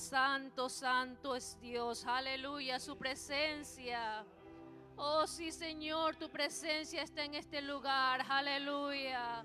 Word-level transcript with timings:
Santo, 0.00 0.68
santo 0.68 1.36
es 1.36 1.58
Dios, 1.60 2.04
aleluya, 2.06 2.80
su 2.80 2.96
presencia. 2.96 4.24
Oh 4.96 5.26
sí, 5.26 5.52
Señor, 5.52 6.16
tu 6.16 6.30
presencia 6.30 7.02
está 7.02 7.24
en 7.24 7.34
este 7.34 7.60
lugar, 7.60 8.24
aleluya. 8.28 9.44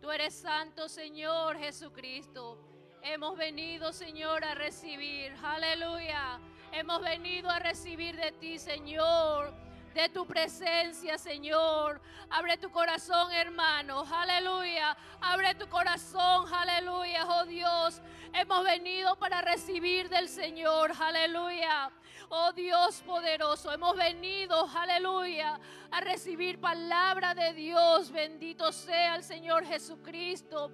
Tú 0.00 0.10
eres 0.10 0.34
santo, 0.34 0.88
Señor 0.88 1.58
Jesucristo. 1.58 2.58
Hemos 3.02 3.36
venido, 3.36 3.92
Señor, 3.92 4.44
a 4.44 4.54
recibir, 4.54 5.32
aleluya. 5.42 6.38
Hemos 6.72 7.02
venido 7.02 7.50
a 7.50 7.58
recibir 7.58 8.16
de 8.16 8.32
ti, 8.32 8.58
Señor 8.58 9.65
de 9.96 10.08
tu 10.10 10.26
presencia, 10.26 11.16
Señor. 11.16 12.00
Abre 12.28 12.58
tu 12.58 12.70
corazón, 12.70 13.32
hermano. 13.32 14.04
Aleluya. 14.12 14.96
Abre 15.20 15.54
tu 15.54 15.66
corazón. 15.68 16.52
Aleluya, 16.52 17.26
oh 17.26 17.46
Dios. 17.46 18.02
Hemos 18.34 18.62
venido 18.62 19.16
para 19.16 19.40
recibir 19.40 20.08
del 20.10 20.28
Señor. 20.28 20.92
Aleluya. 21.00 21.90
Oh 22.28 22.52
Dios 22.52 23.02
poderoso, 23.02 23.70
hemos 23.70 23.96
venido, 23.96 24.68
aleluya, 24.74 25.60
a 25.92 26.00
recibir 26.00 26.60
palabra 26.60 27.36
de 27.36 27.52
Dios. 27.52 28.10
Bendito 28.10 28.72
sea 28.72 29.14
el 29.14 29.22
Señor 29.22 29.64
Jesucristo. 29.64 30.72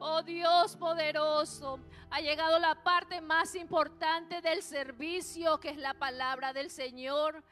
Oh 0.00 0.22
Dios 0.22 0.76
poderoso, 0.76 1.78
ha 2.10 2.20
llegado 2.20 2.58
la 2.58 2.74
parte 2.82 3.20
más 3.20 3.54
importante 3.54 4.40
del 4.40 4.60
servicio, 4.62 5.58
que 5.60 5.70
es 5.70 5.76
la 5.76 5.94
palabra 5.94 6.52
del 6.52 6.68
Señor. 6.68 7.44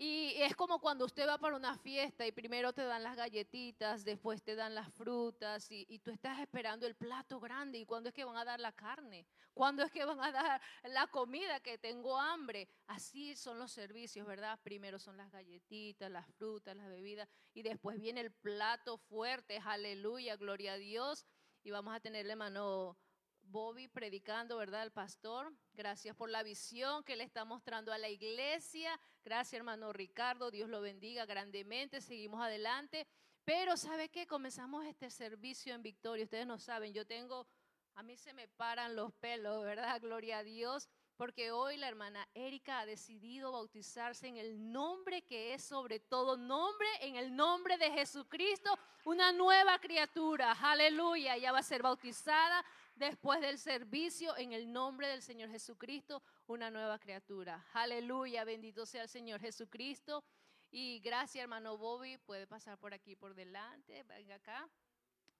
Y 0.00 0.34
es 0.36 0.54
como 0.54 0.78
cuando 0.78 1.04
usted 1.04 1.26
va 1.26 1.38
para 1.38 1.56
una 1.56 1.76
fiesta 1.76 2.24
y 2.24 2.30
primero 2.30 2.72
te 2.72 2.84
dan 2.84 3.02
las 3.02 3.16
galletitas, 3.16 4.04
después 4.04 4.44
te 4.44 4.54
dan 4.54 4.72
las 4.72 4.92
frutas 4.92 5.66
y, 5.72 5.98
tú 5.98 6.12
estás 6.12 6.38
esperando 6.38 6.86
el 6.86 6.94
plato 6.94 7.40
grande. 7.40 7.78
¿Y 7.78 7.84
cuándo 7.84 8.08
es 8.08 8.14
que 8.14 8.24
van 8.24 8.36
a 8.36 8.44
dar 8.44 8.60
la 8.60 8.70
carne? 8.70 9.26
¿Cuándo 9.52 9.82
es 9.82 9.90
que 9.90 10.04
van 10.04 10.20
a 10.22 10.30
dar 10.30 10.60
la 10.84 11.08
comida? 11.08 11.58
Que 11.58 11.78
tengo 11.78 12.16
hambre. 12.16 12.68
Así 12.86 13.34
son 13.34 13.58
los 13.58 13.72
servicios, 13.72 14.24
¿verdad? 14.24 14.60
Primero 14.62 15.00
son 15.00 15.16
las 15.16 15.32
galletitas, 15.32 16.08
las 16.08 16.28
frutas, 16.36 16.76
las 16.76 16.88
bebidas 16.88 17.28
y 17.52 17.62
después 17.62 17.98
viene 17.98 18.20
el 18.20 18.30
plato 18.30 18.98
fuerte. 18.98 19.60
Aleluya, 19.64 20.36
gloria 20.36 20.74
a 20.74 20.78
Dios. 20.78 21.26
Y 21.64 21.72
vamos 21.72 21.92
a 21.92 21.98
tenerle 21.98 22.36
mano 22.36 22.96
Bobby 23.42 23.88
predicando, 23.88 24.58
¿verdad? 24.58 24.84
El 24.84 24.92
pastor. 24.92 25.52
Gracias 25.78 26.16
por 26.16 26.28
la 26.28 26.42
visión 26.42 27.04
que 27.04 27.14
le 27.14 27.22
está 27.22 27.44
mostrando 27.44 27.92
a 27.92 27.98
la 27.98 28.08
iglesia. 28.08 28.98
Gracias, 29.24 29.52
hermano 29.52 29.92
Ricardo. 29.92 30.50
Dios 30.50 30.68
lo 30.68 30.80
bendiga 30.80 31.24
grandemente. 31.24 32.00
Seguimos 32.00 32.42
adelante. 32.42 33.06
Pero, 33.44 33.76
¿sabe 33.76 34.08
qué? 34.08 34.26
Comenzamos 34.26 34.84
este 34.86 35.08
servicio 35.08 35.72
en 35.72 35.84
victoria. 35.84 36.24
Ustedes 36.24 36.48
no 36.48 36.58
saben, 36.58 36.92
yo 36.92 37.06
tengo, 37.06 37.46
a 37.94 38.02
mí 38.02 38.16
se 38.16 38.32
me 38.32 38.48
paran 38.48 38.96
los 38.96 39.12
pelos, 39.12 39.62
¿verdad? 39.62 40.00
Gloria 40.02 40.38
a 40.38 40.42
Dios. 40.42 40.88
Porque 41.16 41.52
hoy 41.52 41.76
la 41.76 41.86
hermana 41.86 42.28
Erika 42.34 42.80
ha 42.80 42.86
decidido 42.86 43.52
bautizarse 43.52 44.26
en 44.26 44.36
el 44.36 44.72
nombre 44.72 45.22
que 45.22 45.54
es 45.54 45.62
sobre 45.62 46.00
todo 46.00 46.36
nombre, 46.36 46.88
en 47.02 47.14
el 47.14 47.36
nombre 47.36 47.78
de 47.78 47.92
Jesucristo, 47.92 48.76
una 49.04 49.30
nueva 49.30 49.78
criatura. 49.78 50.56
Aleluya. 50.60 51.36
Ella 51.36 51.52
va 51.52 51.60
a 51.60 51.62
ser 51.62 51.82
bautizada 51.82 52.64
después 52.98 53.40
del 53.40 53.58
servicio 53.58 54.36
en 54.36 54.52
el 54.52 54.72
nombre 54.72 55.08
del 55.08 55.22
Señor 55.22 55.50
Jesucristo, 55.50 56.22
una 56.46 56.70
nueva 56.70 56.98
criatura. 56.98 57.64
Aleluya, 57.72 58.44
bendito 58.44 58.84
sea 58.86 59.02
el 59.02 59.08
Señor 59.08 59.40
Jesucristo. 59.40 60.24
Y 60.70 61.00
gracias, 61.00 61.42
hermano 61.42 61.78
Bobby, 61.78 62.18
puede 62.18 62.46
pasar 62.46 62.78
por 62.78 62.92
aquí 62.92 63.16
por 63.16 63.34
delante, 63.34 64.02
venga 64.02 64.34
acá. 64.34 64.68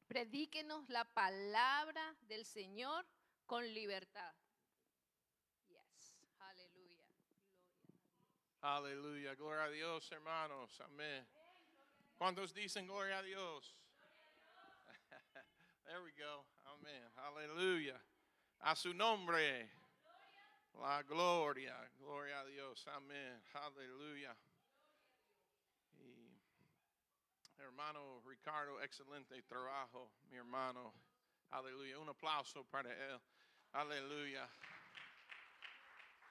Predíquenos 0.07 0.89
la 0.89 1.05
palabra 1.05 2.17
del 2.23 2.47
Señor 2.47 3.07
con 3.45 3.63
libertad. 3.75 4.35
Yes, 5.69 6.15
aleluya. 6.39 7.05
Aleluya, 8.63 9.35
gloria 9.35 9.65
a 9.65 9.71
Dios, 9.71 10.11
hermanos. 10.13 10.81
Amén. 10.81 11.27
¿Cuántos 12.17 12.55
dicen 12.55 12.87
gloria 12.87 13.19
a 13.19 13.23
Dios? 13.23 13.77
There 15.85 16.03
we 16.03 16.13
go. 16.13 16.45
Amén. 16.89 17.13
Aleluya. 17.17 18.01
A 18.61 18.75
su 18.75 18.95
nombre. 18.95 19.71
La 20.81 21.03
gloria. 21.03 21.77
Gloria 21.99 22.41
a 22.41 22.45
Dios. 22.47 22.87
Amén. 22.89 23.43
Aleluya. 23.53 24.35
Y 25.93 26.41
hermano 27.59 28.23
Ricardo, 28.25 28.81
excelente 28.81 29.43
trabajo, 29.43 30.11
mi 30.31 30.37
hermano. 30.39 30.95
Aleluya. 31.51 31.99
Un 31.99 32.09
aplauso 32.09 32.65
para 32.65 32.91
él. 32.91 33.21
Aleluya. 33.73 34.49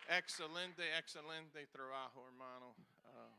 Excelente, 0.07 0.97
excelente 0.97 1.67
trabajo, 1.67 2.25
hermano. 2.25 2.75
Ah, 3.05 3.29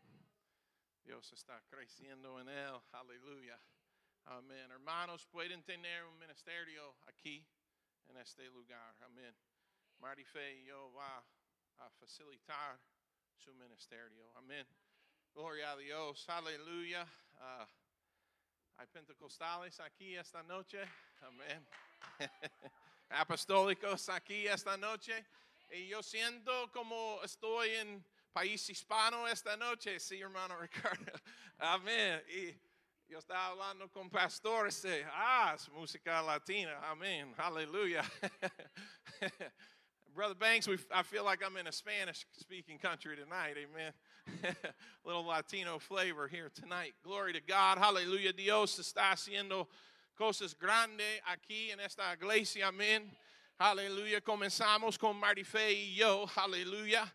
Dios 1.04 1.32
está 1.32 1.60
creciendo 1.68 2.38
en 2.40 2.48
él. 2.48 2.80
Aleluya. 2.92 3.58
Amén. 4.30 4.70
Hermanos, 4.70 5.26
pueden 5.26 5.62
tener 5.62 6.04
un 6.04 6.18
ministerio 6.18 6.94
aquí 7.06 7.42
en 8.08 8.18
este 8.18 8.44
lugar. 8.50 8.94
Amén. 9.00 9.34
Marife 10.00 10.54
y 10.54 10.64
yo 10.66 10.92
va 10.92 11.24
a 11.78 11.90
facilitar 11.92 12.78
su 13.34 13.54
ministerio. 13.54 14.30
Amén. 14.36 14.68
Gloria 15.32 15.72
a 15.72 15.76
Dios. 15.78 16.28
Aleluya. 16.28 17.08
Ah, 17.36 17.66
hay 18.76 18.86
pentecostales 18.88 19.80
aquí 19.80 20.14
esta 20.14 20.42
noche. 20.42 20.86
Amén. 21.22 21.66
Apostólicos 23.08 24.10
aquí 24.10 24.46
esta 24.46 24.76
noche. 24.76 25.24
Y 25.70 25.88
yo 25.88 26.02
siento 26.02 26.70
como 26.70 27.22
estoy 27.22 27.76
en 27.76 28.04
país 28.30 28.68
hispano 28.68 29.26
esta 29.26 29.56
noche. 29.56 29.98
Sí, 29.98 30.20
hermano 30.20 30.60
Ricardo. 30.60 31.12
Amén. 31.56 32.22
Y 32.28 32.67
yo 33.08 33.18
estaba 33.18 33.46
hablando 33.46 33.88
con 33.88 34.10
pastores, 34.10 34.84
ah, 35.10 35.52
es 35.54 35.68
música 35.70 36.20
latina, 36.22 36.78
amén, 36.90 37.34
hallelujah. 37.38 38.04
Brother 40.14 40.34
Banks, 40.34 40.68
I 40.92 41.02
feel 41.02 41.24
like 41.24 41.42
I'm 41.42 41.56
in 41.56 41.66
a 41.68 41.72
Spanish 41.72 42.26
speaking 42.32 42.78
country 42.78 43.16
tonight, 43.16 43.56
amen. 43.56 43.92
little 45.04 45.24
Latino 45.24 45.78
flavor 45.78 46.28
here 46.28 46.50
tonight. 46.54 46.94
Glory 47.02 47.32
to 47.32 47.40
God, 47.40 47.78
hallelujah. 47.78 48.34
Dios 48.34 48.78
está 48.78 49.12
haciendo 49.12 49.68
cosas 50.18 50.54
grandes 50.54 51.20
aquí 51.32 51.70
en 51.72 51.80
esta 51.80 52.12
iglesia, 52.12 52.68
amén. 52.68 53.10
Aleluya. 53.58 54.20
Comenzamos 54.20 54.98
con 54.98 55.18
Marife 55.18 55.72
y 55.72 55.94
yo, 55.96 56.28
aleluya. 56.36 57.10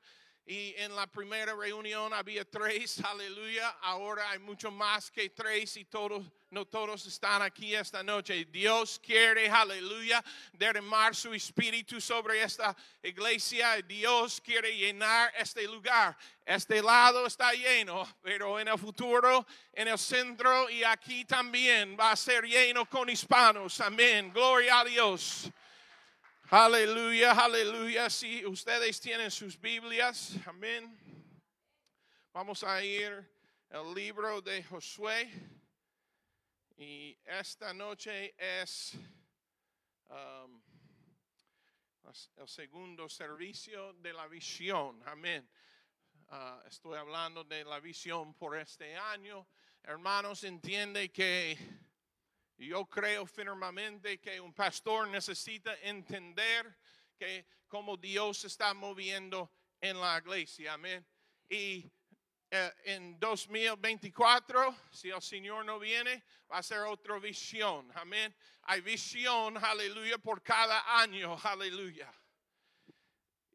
Y 0.45 0.75
en 0.77 0.93
la 0.93 1.07
primera 1.07 1.55
reunión 1.55 2.13
había 2.13 2.43
tres, 2.43 2.99
aleluya. 3.05 3.69
Ahora 3.81 4.29
hay 4.29 4.39
mucho 4.39 4.69
más 4.71 5.09
que 5.09 5.29
tres 5.29 5.77
y 5.77 5.85
todos, 5.85 6.21
no 6.49 6.65
todos 6.65 7.05
están 7.05 7.41
aquí 7.41 7.73
esta 7.73 8.03
noche. 8.03 8.43
Dios 8.51 8.99
quiere, 8.99 9.49
aleluya, 9.49 10.21
derramar 10.51 11.15
su 11.15 11.33
espíritu 11.33 12.01
sobre 12.01 12.43
esta 12.43 12.75
iglesia. 13.01 13.81
Dios 13.83 14.41
quiere 14.41 14.75
llenar 14.75 15.31
este 15.37 15.65
lugar. 15.65 16.17
Este 16.45 16.81
lado 16.81 17.25
está 17.25 17.53
lleno, 17.53 18.05
pero 18.21 18.59
en 18.59 18.67
el 18.67 18.77
futuro, 18.77 19.47
en 19.71 19.87
el 19.87 19.97
centro 19.97 20.69
y 20.69 20.83
aquí 20.83 21.23
también 21.23 21.95
va 21.97 22.11
a 22.11 22.17
ser 22.17 22.43
lleno 22.43 22.89
con 22.89 23.09
hispanos. 23.09 23.79
Amén. 23.79 24.29
Gloria 24.33 24.81
a 24.81 24.83
Dios. 24.83 25.49
Aleluya, 26.55 27.31
aleluya. 27.31 28.11
Si 28.11 28.45
ustedes 28.45 29.01
tienen 29.01 29.31
sus 29.31 29.59
Biblias, 29.59 30.37
amén. 30.45 30.95
Vamos 32.31 32.63
a 32.63 32.79
ir 32.83 33.27
al 33.71 33.91
libro 33.91 34.39
de 34.39 34.63
Josué. 34.63 35.31
Y 36.77 37.17
esta 37.25 37.73
noche 37.73 38.35
es 38.37 38.93
um, 40.11 40.61
el 42.35 42.47
segundo 42.47 43.09
servicio 43.09 43.93
de 43.93 44.13
la 44.13 44.27
visión. 44.27 45.01
Amén. 45.07 45.49
Uh, 46.29 46.67
estoy 46.67 46.99
hablando 46.99 47.43
de 47.43 47.63
la 47.63 47.79
visión 47.79 48.35
por 48.35 48.55
este 48.55 48.95
año. 48.95 49.47
Hermanos, 49.81 50.43
entiende 50.43 51.11
que 51.11 51.57
Yo 52.57 52.85
creo 52.85 53.25
firmemente 53.25 54.19
que 54.19 54.39
un 54.39 54.53
pastor 54.53 55.07
necesita 55.07 55.75
entender 55.81 56.77
que 57.17 57.45
como 57.67 57.97
Dios 57.97 58.45
está 58.45 58.73
moviendo 58.73 59.51
en 59.81 59.99
la 59.99 60.19
iglesia. 60.19 60.73
Amén. 60.73 61.05
Y 61.49 61.91
eh, 62.51 62.71
en 62.85 63.19
2024, 63.19 64.75
si 64.91 65.09
el 65.09 65.21
Señor 65.21 65.65
no 65.65 65.79
viene, 65.79 66.23
va 66.51 66.59
a 66.59 66.63
ser 66.63 66.81
otra 66.81 67.17
visión. 67.17 67.91
Amén. 67.95 68.35
Hay 68.63 68.81
visión, 68.81 69.57
aleluya, 69.57 70.19
por 70.19 70.43
cada 70.43 70.99
año. 71.01 71.35
Aleluya. 71.43 72.13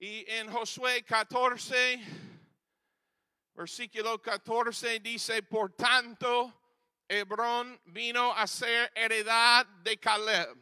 Y 0.01 0.29
en 0.29 0.51
Josué 0.51 1.05
14, 1.05 2.01
versículo 3.55 4.21
14 4.21 5.01
dice, 5.01 5.43
por 5.45 5.75
tanto, 5.75 6.58
Hebrón 7.09 7.81
vino 7.87 8.35
a 8.35 8.47
ser 8.47 8.93
heredad 8.95 9.65
de 9.67 9.99
Caleb, 9.99 10.57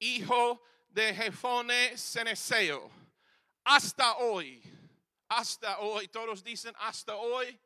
hijo 0.00 0.62
de 0.88 1.14
Jefone 1.14 1.96
Ceneseo, 1.96 2.90
hasta 3.64 4.16
hoy. 4.16 4.62
Hasta 5.28 5.78
hoy, 5.78 6.08
todos 6.08 6.42
dicen 6.42 6.74
hasta 6.78 7.16
hoy. 7.16 7.58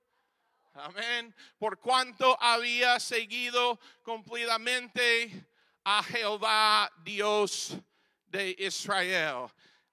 Amén. 0.74 1.34
Por 1.58 1.78
cuanto 1.78 2.36
había 2.42 3.00
seguido 3.00 3.78
completamente 4.02 5.46
a 5.84 6.02
Jehová 6.02 6.90
Dios 7.02 7.76
de 8.26 8.54
Israel. 8.58 9.46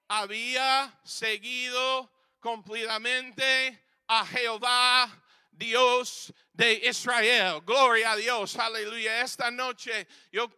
Había 0.06 0.98
seguido 1.02 2.10
completamente 2.40 3.84
a 4.06 4.24
Jehová 4.26 5.24
Dios 5.58 6.32
de 6.52 6.74
Israel. 6.86 7.60
Gloria 7.66 8.12
a 8.12 8.16
Dios. 8.16 8.56
Aleluya. 8.56 9.22
Esta 9.22 9.50
noche 9.50 10.06
yo 10.30 10.48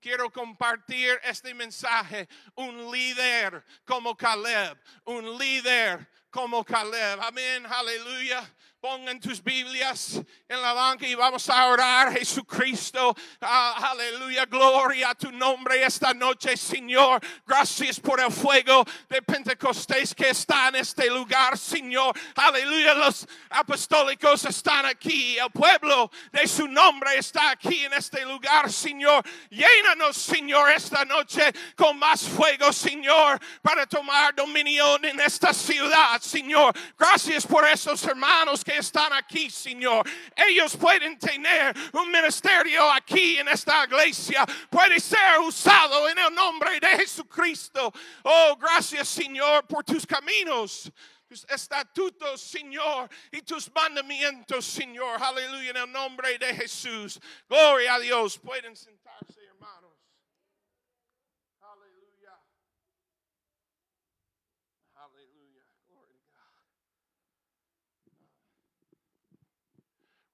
quiero 0.00 0.30
compartir 0.30 1.18
este 1.22 1.54
mensaje. 1.54 2.28
Un 2.56 2.90
líder 2.90 3.64
como 3.84 4.16
Caleb. 4.16 4.76
Un 5.04 5.38
líder 5.38 6.08
como 6.30 6.64
Caleb. 6.64 7.20
Amén. 7.22 7.64
Aleluya. 7.66 8.52
Pongan 8.80 9.18
tus 9.18 9.42
Biblias 9.42 10.22
en 10.48 10.62
la 10.62 10.72
banca 10.72 11.04
y 11.04 11.16
vamos 11.16 11.50
a 11.50 11.66
orar, 11.66 12.12
Jesucristo. 12.12 13.12
Ah, 13.40 13.90
aleluya, 13.90 14.46
gloria 14.46 15.10
a 15.10 15.14
tu 15.16 15.32
nombre 15.32 15.82
esta 15.82 16.14
noche, 16.14 16.56
Señor. 16.56 17.20
Gracias 17.44 17.98
por 17.98 18.20
el 18.20 18.30
fuego 18.30 18.84
de 19.08 19.20
Pentecostés 19.20 20.14
que 20.14 20.30
está 20.30 20.68
en 20.68 20.76
este 20.76 21.10
lugar, 21.10 21.58
Señor. 21.58 22.16
Aleluya, 22.36 22.94
los 22.94 23.26
apostólicos 23.50 24.44
están 24.44 24.86
aquí. 24.86 25.36
El 25.36 25.50
pueblo 25.50 26.08
de 26.30 26.46
su 26.46 26.68
nombre 26.68 27.18
está 27.18 27.50
aquí 27.50 27.84
en 27.84 27.94
este 27.94 28.24
lugar, 28.24 28.70
Señor. 28.70 29.24
Llénanos, 29.50 30.16
Señor, 30.16 30.70
esta 30.70 31.04
noche 31.04 31.52
con 31.74 31.98
más 31.98 32.22
fuego, 32.22 32.72
Señor, 32.72 33.40
para 33.60 33.86
tomar 33.86 34.36
dominio 34.36 35.02
en 35.02 35.18
esta 35.18 35.52
ciudad, 35.52 36.20
Señor. 36.20 36.72
Gracias 36.96 37.44
por 37.44 37.66
esos 37.66 38.04
hermanos 38.04 38.64
que 38.68 38.78
están 38.78 39.12
aquí, 39.14 39.48
Señor. 39.48 40.06
Ellos 40.36 40.76
pueden 40.76 41.18
tener 41.18 41.74
un 41.92 42.10
ministerio 42.10 42.90
aquí 42.92 43.38
en 43.38 43.48
esta 43.48 43.84
iglesia. 43.84 44.44
Puede 44.68 45.00
ser 45.00 45.40
usado 45.40 46.06
en 46.08 46.18
el 46.18 46.34
nombre 46.34 46.78
de 46.78 46.88
Jesucristo. 46.88 47.92
Oh, 48.24 48.56
gracias, 48.56 49.08
Señor, 49.08 49.66
por 49.66 49.84
tus 49.84 50.06
caminos. 50.06 50.92
Tus 51.26 51.44
estatutos, 51.50 52.40
Señor, 52.40 53.10
y 53.30 53.42
tus 53.42 53.70
mandamientos, 53.74 54.64
Señor. 54.64 55.22
Aleluya, 55.22 55.70
en 55.70 55.76
el 55.76 55.92
nombre 55.92 56.38
de 56.38 56.54
Jesús. 56.54 57.20
Gloria 57.46 57.94
a 57.94 57.98
Dios. 57.98 58.38
Pueden 58.38 58.74
sentarse, 58.74 58.97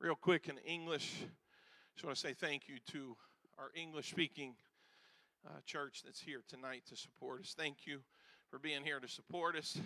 Real 0.04 0.14
quick 0.14 0.50
in 0.50 0.58
English, 0.70 1.24
just 1.94 2.04
want 2.04 2.14
to 2.14 2.20
say 2.20 2.34
thank 2.34 2.68
you 2.68 2.74
to 2.92 3.16
our 3.58 3.70
English 3.74 4.10
speaking 4.10 4.54
uh, 5.46 5.60
church 5.64 6.02
that's 6.04 6.20
here 6.20 6.42
tonight 6.46 6.82
to 6.90 6.94
support 6.94 7.40
us. 7.40 7.54
Thank 7.56 7.86
you 7.86 8.00
for 8.50 8.58
being 8.58 8.82
here 8.82 9.00
to 9.00 9.08
support 9.08 9.56
us. 9.56 9.78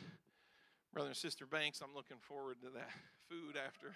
Brother 0.92 1.10
and 1.10 1.16
Sister 1.16 1.46
Banks, 1.46 1.80
I'm 1.80 1.94
looking 1.94 2.16
forward 2.20 2.56
to 2.62 2.70
that 2.70 2.90
food 3.28 3.56
after 3.64 3.94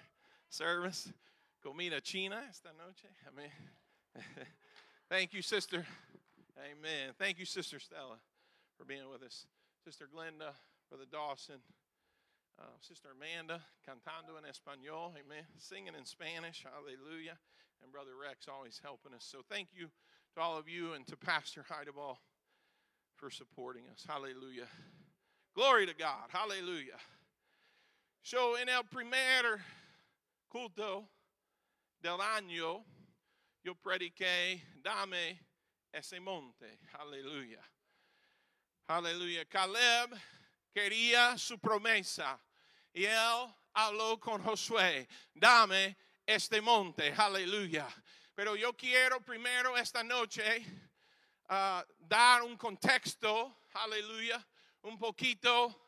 service. 0.49 1.13
Comida 1.61 2.01
China 2.01 2.41
esta 2.49 2.69
noche. 2.69 3.11
Amen. 3.27 3.51
Thank 5.11 5.35
you, 5.35 5.43
Sister. 5.43 5.85
Amen. 6.57 7.15
Thank 7.19 7.41
you, 7.41 7.47
Sister 7.47 7.81
Stella, 7.81 8.19
for 8.79 8.85
being 8.85 9.11
with 9.11 9.25
us. 9.25 9.47
Sister 9.85 10.09
Glenda, 10.15 10.53
Brother 10.89 11.07
Dawson, 11.11 11.57
uh, 12.59 12.65
Sister 12.81 13.09
Amanda, 13.15 13.61
cantando 13.87 14.37
en 14.39 14.45
español, 14.45 15.13
amen, 15.13 15.45
singing 15.59 15.95
in 15.99 16.05
Spanish, 16.05 16.65
hallelujah, 16.65 17.39
and 17.83 17.93
Brother 17.93 18.13
Rex 18.21 18.47
always 18.49 18.81
helping 18.83 19.15
us. 19.15 19.25
So 19.25 19.39
thank 19.51 19.69
you 19.75 19.89
to 20.35 20.41
all 20.41 20.59
of 20.59 20.69
you 20.69 20.93
and 20.95 21.07
to 21.07 21.17
Pastor 21.17 21.65
Heideball 21.69 22.19
for 23.17 23.31
supporting 23.31 23.85
us, 23.93 24.05
hallelujah. 24.07 24.69
Glory 25.55 25.87
to 25.87 25.95
God, 25.95 26.29
hallelujah. 26.31 26.99
So 28.23 28.55
en 28.55 28.69
el 28.69 28.85
primer 28.85 29.61
culto 30.53 31.05
del 32.03 32.19
año, 32.19 32.83
yo 33.65 33.75
prediqué, 33.75 34.61
dame 34.83 35.39
ese 35.93 36.21
monte, 36.21 36.79
hallelujah. 36.97 37.63
Hallelujah. 38.89 39.45
Caleb 39.49 40.19
quería 40.73 41.37
su 41.39 41.59
promesa 41.59 42.41
y 42.93 43.05
él 43.05 43.55
habló 43.75 44.19
con 44.19 44.43
Josué. 44.43 45.09
Dame 45.35 45.97
este 46.27 46.61
monte. 46.61 47.13
Aleluya. 47.17 47.87
Pero 48.35 48.57
yo 48.57 48.75
quiero 48.77 49.21
primero 49.21 49.77
esta 49.77 50.03
noche 50.03 50.65
ah, 51.49 51.85
dar 51.99 52.43
un 52.43 52.57
contexto. 52.57 53.63
Aleluya. 53.75 54.45
Un 54.83 54.99
poquito. 54.99 55.79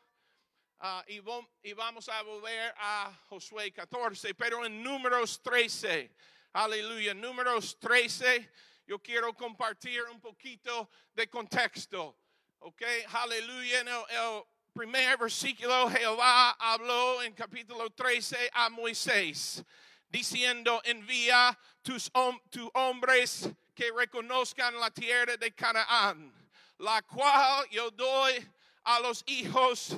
ah, 0.79 1.03
y, 1.07 1.19
vom- 1.19 1.47
y 1.63 1.73
vamos 1.73 2.07
a 2.09 2.21
volver 2.21 2.73
a 2.77 3.13
Josué 3.29 3.71
14, 3.71 4.33
pero 4.35 4.65
en 4.65 4.81
números 4.83 5.41
13. 5.41 6.15
Aleluya. 6.53 7.13
Números 7.13 7.77
13. 7.79 8.51
Yo 8.87 8.99
quiero 8.99 9.33
compartir 9.33 10.03
un 10.03 10.21
poquito 10.21 10.89
de 11.13 11.27
contexto. 11.27 12.19
Ok, 12.59 12.81
aleluya. 13.13 13.81
El 13.81 14.43
primer 14.75 15.17
versículo, 15.17 15.89
Jehová 15.89 16.51
habló 16.59 17.23
en 17.23 17.33
capítulo 17.33 17.89
13 17.89 18.49
a 18.53 18.69
Moisés, 18.69 19.63
diciendo: 20.09 20.81
Envía 20.83 21.57
tus, 21.81 22.11
tus 22.49 22.69
hombres 22.73 23.49
que 23.73 23.89
reconozcan 23.95 24.77
la 24.77 24.91
tierra 24.91 25.37
de 25.37 25.53
Canaán, 25.53 26.33
la 26.79 27.01
cual 27.03 27.65
yo 27.69 27.89
doy 27.89 28.45
a 28.83 28.99
los 28.99 29.23
hijos 29.27 29.95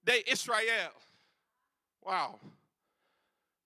de 0.00 0.24
Israel. 0.28 0.92
Wow. 2.02 2.38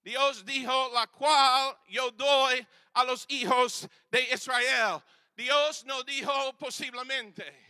Dios 0.03 0.43
dijo, 0.45 0.91
la 0.93 1.05
cual 1.07 1.77
yo 1.87 2.09
doy 2.09 2.65
a 2.93 3.03
los 3.03 3.25
hijos 3.29 3.87
de 4.09 4.33
Israel. 4.33 4.99
Dios 5.35 5.85
no 5.85 6.03
dijo 6.03 6.53
posiblemente. 6.57 7.64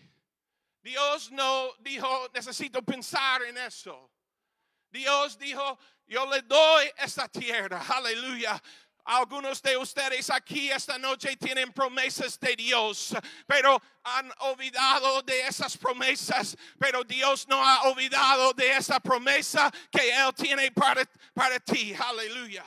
Dios 0.85 1.31
no 1.31 1.73
dijo, 1.79 2.29
necesito 2.31 2.79
pensar 2.83 3.41
en 3.41 3.57
eso. 3.57 4.11
Dios 4.91 5.35
dijo, 5.35 5.79
yo 6.05 6.31
le 6.31 6.43
doy 6.43 6.91
esta 6.99 7.27
tierra. 7.27 7.83
Aleluya. 7.89 8.61
Algunos 9.05 9.63
de 9.63 9.77
ustedes 9.77 10.29
aquí 10.29 10.69
esta 10.69 10.99
noche 10.99 11.35
tienen 11.37 11.73
promesas 11.73 12.39
de 12.39 12.55
Dios, 12.55 13.15
pero 13.47 13.81
han 14.03 14.31
olvidado 14.41 15.23
de 15.23 15.47
esas 15.47 15.75
promesas. 15.75 16.55
Pero 16.77 17.03
Dios 17.03 17.47
no 17.47 17.65
ha 17.65 17.81
olvidado 17.89 18.53
de 18.53 18.77
esa 18.77 18.99
promesa 18.99 19.71
que 19.91 20.11
Él 20.11 20.35
tiene 20.35 20.71
para, 20.71 21.03
para 21.33 21.59
ti. 21.59 21.95
Aleluya. 21.95 22.63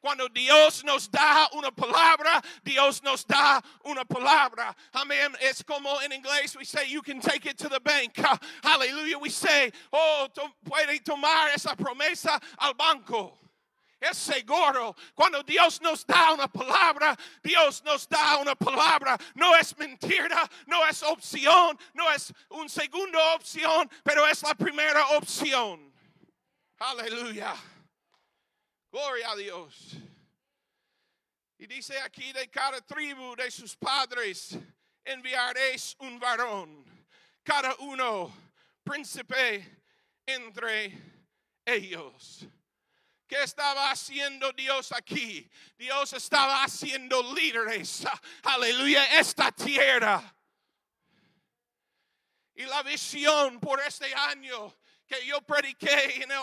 Cuando 0.00 0.28
Dios 0.28 0.84
nos 0.84 1.08
da 1.08 1.48
una 1.52 1.70
palabra, 1.70 2.40
Dios 2.62 3.02
nos 3.02 3.24
da 3.24 3.60
una 3.84 4.04
palabra. 4.04 4.74
Amén. 4.92 5.34
Es 5.40 5.64
como 5.64 5.98
en 6.00 6.12
inglés, 6.12 6.56
we 6.56 6.64
say, 6.64 6.86
you 6.88 7.02
can 7.02 7.20
take 7.20 7.46
it 7.46 7.56
to 7.58 7.68
the 7.68 7.80
bank. 7.80 8.12
Ah, 8.18 8.38
Hallelujah. 8.62 9.18
We 9.18 9.30
say, 9.30 9.72
oh, 9.92 10.28
to- 10.34 10.52
puede 10.64 11.02
tomar 11.02 11.48
esa 11.54 11.74
promesa 11.74 12.40
al 12.58 12.74
banco. 12.74 13.38
Es 14.00 14.18
seguro. 14.18 14.94
Cuando 15.16 15.42
Dios 15.42 15.80
nos 15.80 16.04
da 16.04 16.32
una 16.34 16.46
palabra, 16.46 17.16
Dios 17.42 17.82
nos 17.84 18.06
da 18.06 18.38
una 18.38 18.54
palabra. 18.54 19.18
No 19.34 19.54
es 19.56 19.76
mentira, 19.78 20.48
no 20.66 20.86
es 20.86 21.02
opción, 21.02 21.78
no 21.94 22.10
es 22.12 22.32
un 22.50 22.68
segundo 22.68 23.18
opción, 23.34 23.90
pero 24.04 24.26
es 24.26 24.42
la 24.42 24.54
primera 24.54 25.06
opción. 25.16 25.92
Aleluya. 26.78 27.54
Gloria 28.90 29.30
a 29.30 29.36
Dios. 29.36 29.96
Y 31.58 31.66
dice 31.66 31.98
aquí 32.00 32.32
de 32.32 32.48
cada 32.48 32.80
tribu 32.80 33.34
de 33.34 33.50
sus 33.50 33.76
padres 33.76 34.58
enviaréis 35.04 35.96
un 36.00 36.18
varón, 36.18 36.84
cada 37.42 37.74
uno 37.76 38.32
príncipe 38.82 39.82
entre 40.26 40.92
ellos. 41.64 42.46
¿Qué 43.26 43.42
estaba 43.42 43.90
haciendo 43.90 44.52
Dios 44.52 44.92
aquí? 44.92 45.50
Dios 45.76 46.12
estaba 46.12 46.62
haciendo 46.62 47.34
líderes, 47.34 48.06
aleluya, 48.42 49.18
esta 49.18 49.50
tierra. 49.50 50.22
Y 52.54 52.64
la 52.64 52.82
visión 52.82 53.58
por 53.58 53.80
este 53.80 54.14
año 54.14 54.74
que 55.06 55.26
yo 55.26 55.42
prediqué 55.42 56.22
en 56.22 56.30
el, 56.30 56.38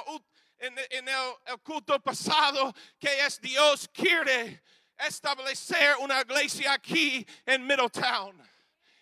culto 1.64 2.00
pasado, 2.00 2.74
que 3.00 3.26
es 3.26 3.40
Dios 3.40 3.90
quiere 3.94 4.62
establecer 4.98 5.96
una 6.00 6.22
iglesia 6.22 6.74
aquí 6.74 7.26
en 7.46 7.66
Middletown. 7.66 8.42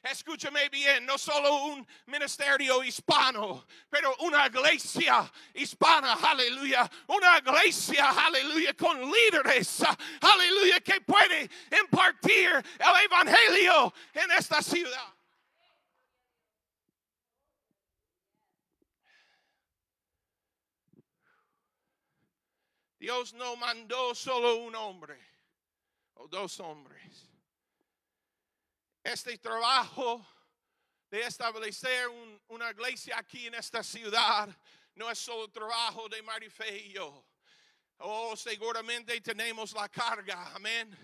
Escúchame 0.04 0.68
bien, 0.70 1.06
no 1.06 1.16
solo 1.18 1.66
un 1.66 1.88
ministerio 2.08 2.84
hispano, 2.84 3.68
pero 3.88 4.16
una 4.22 4.48
iglesia 4.48 5.32
hispana, 5.54 6.14
aleluya. 6.14 6.90
Una 7.08 7.38
iglesia, 7.38 8.10
aleluya, 8.10 8.74
con 8.74 9.00
líderes, 9.00 9.84
aleluya, 10.22 10.80
que 10.80 11.02
puede 11.02 11.48
impartir 11.80 12.50
el 12.50 13.06
evangelio 13.06 13.94
en 14.14 14.32
esta 14.32 14.64
ciudad. 14.64 15.14
Dios 23.02 23.34
no 23.34 23.56
mandó 23.56 24.14
solo 24.14 24.58
un 24.58 24.76
hombre 24.76 25.20
o 26.14 26.28
dos 26.28 26.60
hombres. 26.60 27.28
Este 29.04 29.40
trabajo 29.40 30.24
de 31.10 31.22
establecer 31.22 32.08
una 32.48 32.70
iglesia 32.70 33.18
aquí 33.18 33.48
en 33.48 33.56
esta 33.56 33.82
ciudad 33.82 34.56
no 34.94 35.10
es 35.10 35.18
solo 35.18 35.48
trabajo 35.50 36.08
de 36.10 36.22
Marife 36.22 36.78
y 36.78 36.92
yo. 36.92 37.26
Oh, 37.98 38.38
seguramente 38.38 39.20
tenemos 39.20 39.74
la 39.74 39.90
carga, 39.90 40.54
amén. 40.54 40.96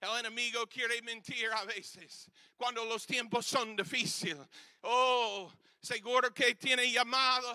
El 0.00 0.20
enemigo 0.20 0.66
quiere 0.66 1.02
mentir 1.02 1.50
a 1.52 1.66
veces 1.66 2.30
cuando 2.56 2.86
los 2.86 3.06
tiempos 3.06 3.44
son 3.44 3.76
difíciles. 3.76 4.48
Oh, 4.80 5.52
seguro 5.78 6.32
que 6.32 6.54
tiene 6.54 6.90
llamado 6.90 7.54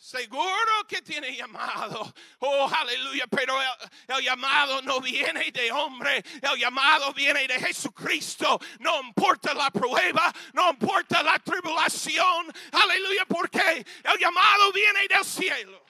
Seguro 0.00 0.86
que 0.86 1.02
tiene 1.02 1.34
llamado. 1.34 2.14
Oh, 2.38 2.70
aleluya. 2.72 3.26
Pero 3.26 3.58
el, 4.06 4.22
llamado 4.22 4.80
no 4.82 5.00
viene 5.00 5.50
de 5.50 5.72
hombre. 5.72 6.24
El 6.40 6.56
llamado 6.56 7.12
viene 7.12 7.48
de 7.48 7.58
Jesucristo. 7.58 8.60
No 8.78 9.00
importa 9.00 9.52
la 9.54 9.72
prueba. 9.72 10.32
No 10.52 10.70
importa 10.70 11.20
la 11.24 11.40
tribulación. 11.40 12.46
Aleluya. 12.70 13.24
Porque 13.26 13.84
el 14.04 14.18
llamado 14.20 14.72
viene 14.72 15.08
del 15.08 15.24
cielo. 15.24 15.84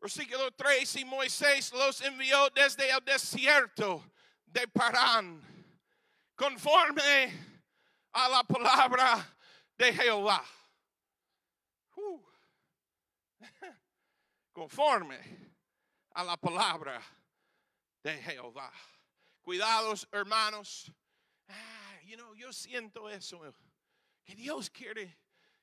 Versículo 0.00 0.50
3. 0.50 0.96
Y 0.96 1.04
Moisés 1.04 1.72
los 1.72 2.00
envió 2.00 2.50
desde 2.50 2.90
el 2.90 3.04
desierto 3.04 4.04
de 4.44 4.66
Parán. 4.66 5.40
Conforme 6.34 7.60
a 8.12 8.28
la 8.28 8.42
palabra 8.42 9.36
de 9.80 9.94
Jehová. 9.94 10.44
Uh. 11.96 12.20
Conforme 14.52 15.18
a 16.14 16.22
la 16.22 16.36
palabra 16.36 17.02
de 18.02 18.18
Jehová. 18.18 18.70
Cuidados, 19.42 20.06
hermanos. 20.12 20.92
Ah, 21.48 21.98
you 22.04 22.16
know, 22.16 22.34
yo 22.34 22.52
siento 22.52 23.08
eso. 23.08 23.40
Que 24.22 24.34
Dios 24.34 24.68
quiere 24.68 25.16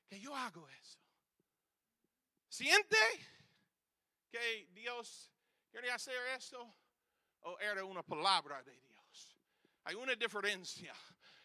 que 0.08 0.18
yo 0.18 0.34
haga 0.34 0.62
eso. 0.80 0.98
¿Siente 2.48 2.96
que 4.32 4.66
Dios 4.72 5.30
quiere 5.70 5.92
hacer 5.92 6.20
eso? 6.36 6.74
¿O 7.42 7.56
era 7.60 7.84
una 7.84 8.02
palabra 8.02 8.64
de 8.64 8.76
Dios? 8.80 9.36
Hay 9.84 9.94
una 9.94 10.16
diferencia 10.16 10.92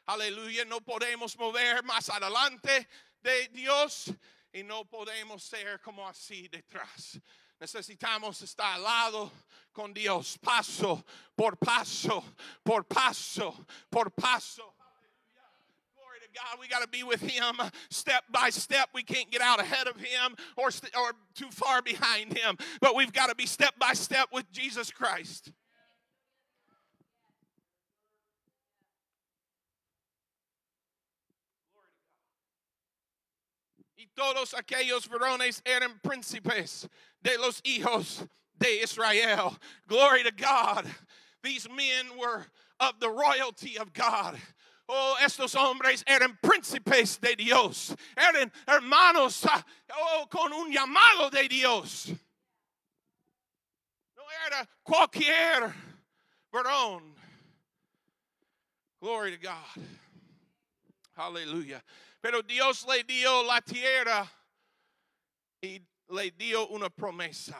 Aleluya, 0.05 0.65
no 0.65 0.81
podemos 0.81 1.37
mover 1.37 1.81
más 1.83 2.09
adelante 2.09 2.87
de 3.21 3.47
Dios 3.53 4.11
y 4.51 4.61
no 4.63 4.83
podemos 4.83 5.43
ser 5.43 5.79
como 5.79 6.05
así 6.07 6.49
detrás. 6.49 7.21
Necesitamos 7.59 8.41
estar 8.41 8.75
al 8.75 8.83
lado 8.83 9.31
con 9.71 9.93
Dios, 9.93 10.37
paso 10.37 11.05
por 11.35 11.57
paso, 11.57 12.23
por 12.63 12.83
paso, 12.85 13.65
por 13.89 14.11
paso. 14.11 14.73
God, 16.33 16.59
we 16.59 16.67
got 16.67 16.81
to 16.81 16.87
be 16.87 17.03
with 17.03 17.21
Him 17.21 17.55
step 17.89 18.23
by 18.31 18.49
step. 18.49 18.89
We 18.93 19.03
can't 19.03 19.29
get 19.29 19.41
out 19.41 19.59
ahead 19.59 19.87
of 19.87 19.97
Him 19.97 20.35
or, 20.57 20.69
or 20.97 21.11
too 21.35 21.51
far 21.51 21.81
behind 21.81 22.35
Him, 22.35 22.57
but 22.81 22.95
we've 22.95 23.13
got 23.13 23.29
to 23.29 23.35
be 23.35 23.45
step 23.45 23.77
by 23.77 23.93
step 23.93 24.29
with 24.31 24.51
Jesus 24.51 24.89
Christ. 24.89 25.51
Todos 34.15 34.53
aquellos 34.53 35.07
varones 35.07 35.61
eran 35.65 35.99
príncipes 36.03 36.87
de 37.21 37.37
los 37.37 37.61
hijos 37.61 38.27
de 38.57 38.81
Israel. 38.83 39.57
Glory 39.87 40.23
to 40.23 40.31
God. 40.31 40.85
These 41.43 41.67
men 41.69 42.17
were 42.17 42.45
of 42.79 42.99
the 42.99 43.09
royalty 43.09 43.77
of 43.77 43.93
God. 43.93 44.37
Oh, 44.87 45.17
estos 45.21 45.55
hombres 45.55 46.03
eran 46.07 46.37
príncipes 46.43 47.19
de 47.19 47.35
Dios. 47.35 47.95
Eran 48.17 48.51
hermanos 48.67 49.45
ah, 49.47 49.63
oh, 49.91 50.25
con 50.29 50.51
un 50.51 50.71
llamado 50.73 51.31
de 51.31 51.47
Dios. 51.47 52.07
No 54.17 54.23
era 54.45 54.67
cualquier 54.85 55.73
varón. 56.53 57.01
Glory 59.01 59.31
to 59.31 59.37
God. 59.37 59.83
Hallelujah. 61.15 61.81
Pero 62.23 62.41
Dios 62.41 62.85
le 62.85 63.03
dio 63.03 63.43
la 63.43 63.61
tierra 63.61 64.25
y 65.59 65.85
le 66.07 66.31
dio 66.31 66.69
una 66.69 66.89
promesa. 66.89 67.59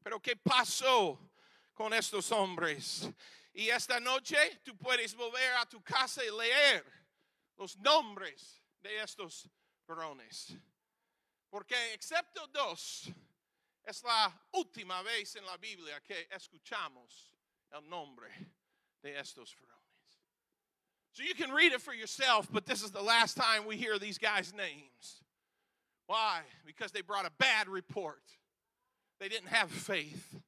Pero 0.00 0.22
¿qué 0.22 0.36
pasó 0.36 1.32
con 1.74 1.92
estos 1.92 2.30
hombres? 2.30 3.10
Y 3.52 3.68
esta 3.68 3.98
noche 3.98 4.60
tú 4.62 4.78
puedes 4.78 5.12
volver 5.12 5.54
a 5.54 5.68
tu 5.68 5.82
casa 5.82 6.24
y 6.24 6.30
leer 6.30 6.84
los 7.56 7.76
nombres 7.78 8.62
de 8.78 9.02
estos 9.02 9.50
varones. 9.88 10.56
Porque 11.50 11.92
excepto 11.92 12.46
dos, 12.46 13.10
es 13.82 14.04
la 14.04 14.40
última 14.52 15.02
vez 15.02 15.34
en 15.34 15.46
la 15.46 15.56
Biblia 15.56 16.00
que 16.00 16.28
escuchamos 16.30 17.34
el 17.72 17.88
nombre 17.88 18.30
de 19.02 19.18
estos 19.18 19.52
varones. 19.56 19.75
So 21.16 21.22
you 21.22 21.34
can 21.34 21.50
read 21.50 21.72
it 21.72 21.80
for 21.80 21.94
yourself, 21.94 22.46
but 22.52 22.66
this 22.66 22.82
is 22.82 22.90
the 22.90 23.00
last 23.00 23.38
time 23.38 23.64
we 23.66 23.78
hear 23.78 23.98
these 23.98 24.18
guys' 24.18 24.52
names. 24.54 25.22
Why? 26.06 26.40
Because 26.66 26.92
they 26.92 27.00
brought 27.00 27.24
a 27.24 27.32
bad 27.38 27.70
report. 27.70 28.20
They 29.18 29.30
didn't 29.30 29.48
have 29.48 29.70
faith. 29.70 30.38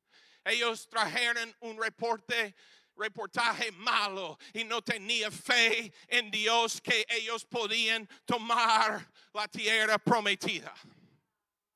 Ellos 0.44 0.86
trajeron 0.94 1.54
un 1.62 1.78
reporte, 1.78 2.52
reportaje 3.00 3.74
malo 3.82 4.36
y 4.54 4.64
no 4.64 4.80
tenía 4.80 5.30
fe 5.30 5.90
en 6.10 6.30
Dios 6.30 6.80
que 6.80 7.02
ellos 7.16 7.46
podían 7.46 8.06
tomar 8.26 9.06
la 9.34 9.46
tierra 9.46 9.96
prometida. 9.96 10.72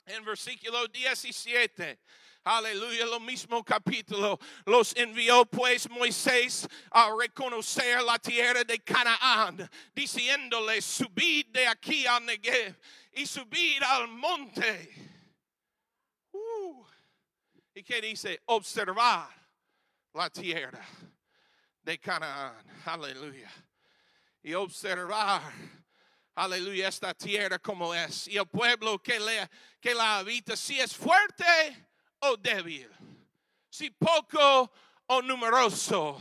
En 0.07 0.23
versículo 0.23 0.87
17 0.93 1.97
Aleluya, 2.45 3.07
lo 3.07 3.21
mismo 3.21 3.63
capítulo. 3.63 4.37
Los 4.67 4.97
envió 4.97 5.47
pues 5.47 5.89
Moisés 5.89 6.69
a 6.91 7.09
reconocer 7.17 8.03
la 8.03 8.19
tierra 8.19 8.65
de 8.65 8.81
Canaán, 8.81 9.71
diciéndoles, 9.95 10.85
subid 10.85 11.47
de 11.47 11.69
aquí 11.69 12.05
a 12.05 12.19
Negev 12.19 12.77
y 13.13 13.27
subid 13.27 13.81
al 13.85 14.09
monte. 14.09 14.91
Uh. 16.33 16.85
¿Y 17.75 17.85
qué 17.85 18.01
dice? 18.01 18.43
Observar 18.47 19.29
la 20.13 20.29
tierra 20.29 20.85
de 21.81 21.99
Canaán. 22.01 22.83
Aleluya. 22.87 23.53
Y 24.43 24.55
observar 24.55 25.53
aleluya, 26.35 26.89
esta 26.89 27.15
tierra 27.15 27.61
como 27.61 27.95
es. 27.95 28.27
Y 28.27 28.37
el 28.37 28.49
pueblo 28.49 29.01
que, 29.01 29.21
le, 29.21 29.49
que 29.81 29.95
la 29.95 30.19
habita, 30.19 30.57
si 30.57 30.81
es 30.81 30.97
fuerte 30.97 31.92
o 32.23 32.37
débil, 32.37 32.91
si 33.71 33.91
poco 33.91 34.71
o 35.07 35.23
numeroso, 35.23 36.21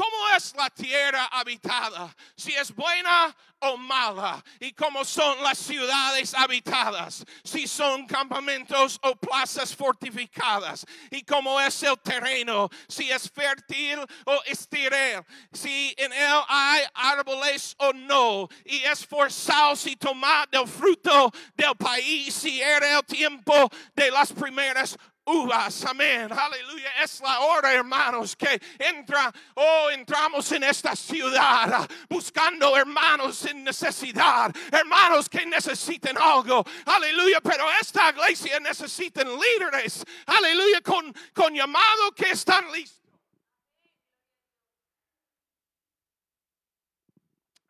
¿Cómo 0.00 0.34
es 0.34 0.54
la 0.56 0.70
tierra 0.70 1.26
habitada? 1.26 2.16
Si 2.34 2.52
es 2.54 2.74
buena 2.74 3.36
o 3.58 3.76
mala. 3.76 4.42
Y 4.58 4.72
cómo 4.72 5.04
son 5.04 5.42
las 5.42 5.58
ciudades 5.58 6.32
habitadas. 6.32 7.22
Si 7.44 7.66
son 7.66 8.06
campamentos 8.06 8.98
o 9.02 9.14
plazas 9.16 9.76
fortificadas. 9.76 10.86
Y 11.10 11.22
cómo 11.22 11.60
es 11.60 11.82
el 11.82 11.98
terreno. 11.98 12.70
Si 12.88 13.10
es 13.10 13.30
fértil 13.30 13.98
o 14.24 14.40
estéril. 14.46 15.22
Si 15.52 15.94
en 15.98 16.14
él 16.14 16.40
hay 16.48 16.82
árboles 16.94 17.74
o 17.78 17.92
no. 17.92 18.48
Y 18.64 18.78
es 18.84 19.04
forzado 19.06 19.76
si 19.76 19.96
tomar 19.96 20.48
del 20.48 20.66
fruto 20.66 21.30
del 21.56 21.76
país. 21.76 22.32
Si 22.32 22.62
era 22.62 22.96
el 22.96 23.04
tiempo 23.04 23.68
de 23.94 24.10
las 24.10 24.32
primeras 24.32 24.96
uvas. 25.30 25.84
Amén. 25.84 26.30
Aleluya. 26.32 26.90
Es 27.02 27.20
la 27.20 27.40
hora, 27.40 27.72
hermanos, 27.72 28.36
que 28.36 28.60
entra, 28.78 29.32
oh, 29.54 29.90
entramos 29.90 30.50
en 30.52 30.64
esta 30.64 30.94
ciudad 30.96 31.88
buscando 32.08 32.76
hermanos 32.76 33.44
en 33.46 33.64
necesidad, 33.64 34.54
hermanos 34.70 35.28
que 35.28 35.46
necesiten 35.46 36.16
algo. 36.18 36.64
Aleluya. 36.86 37.40
Pero 37.40 37.64
esta 37.80 38.10
iglesia 38.10 38.60
necesita 38.60 39.22
líderes. 39.24 40.04
Aleluya. 40.26 40.80
Con, 40.82 41.14
con 41.34 41.54
llamado 41.54 42.12
que 42.12 42.30
están 42.30 42.70
listos. 42.72 43.00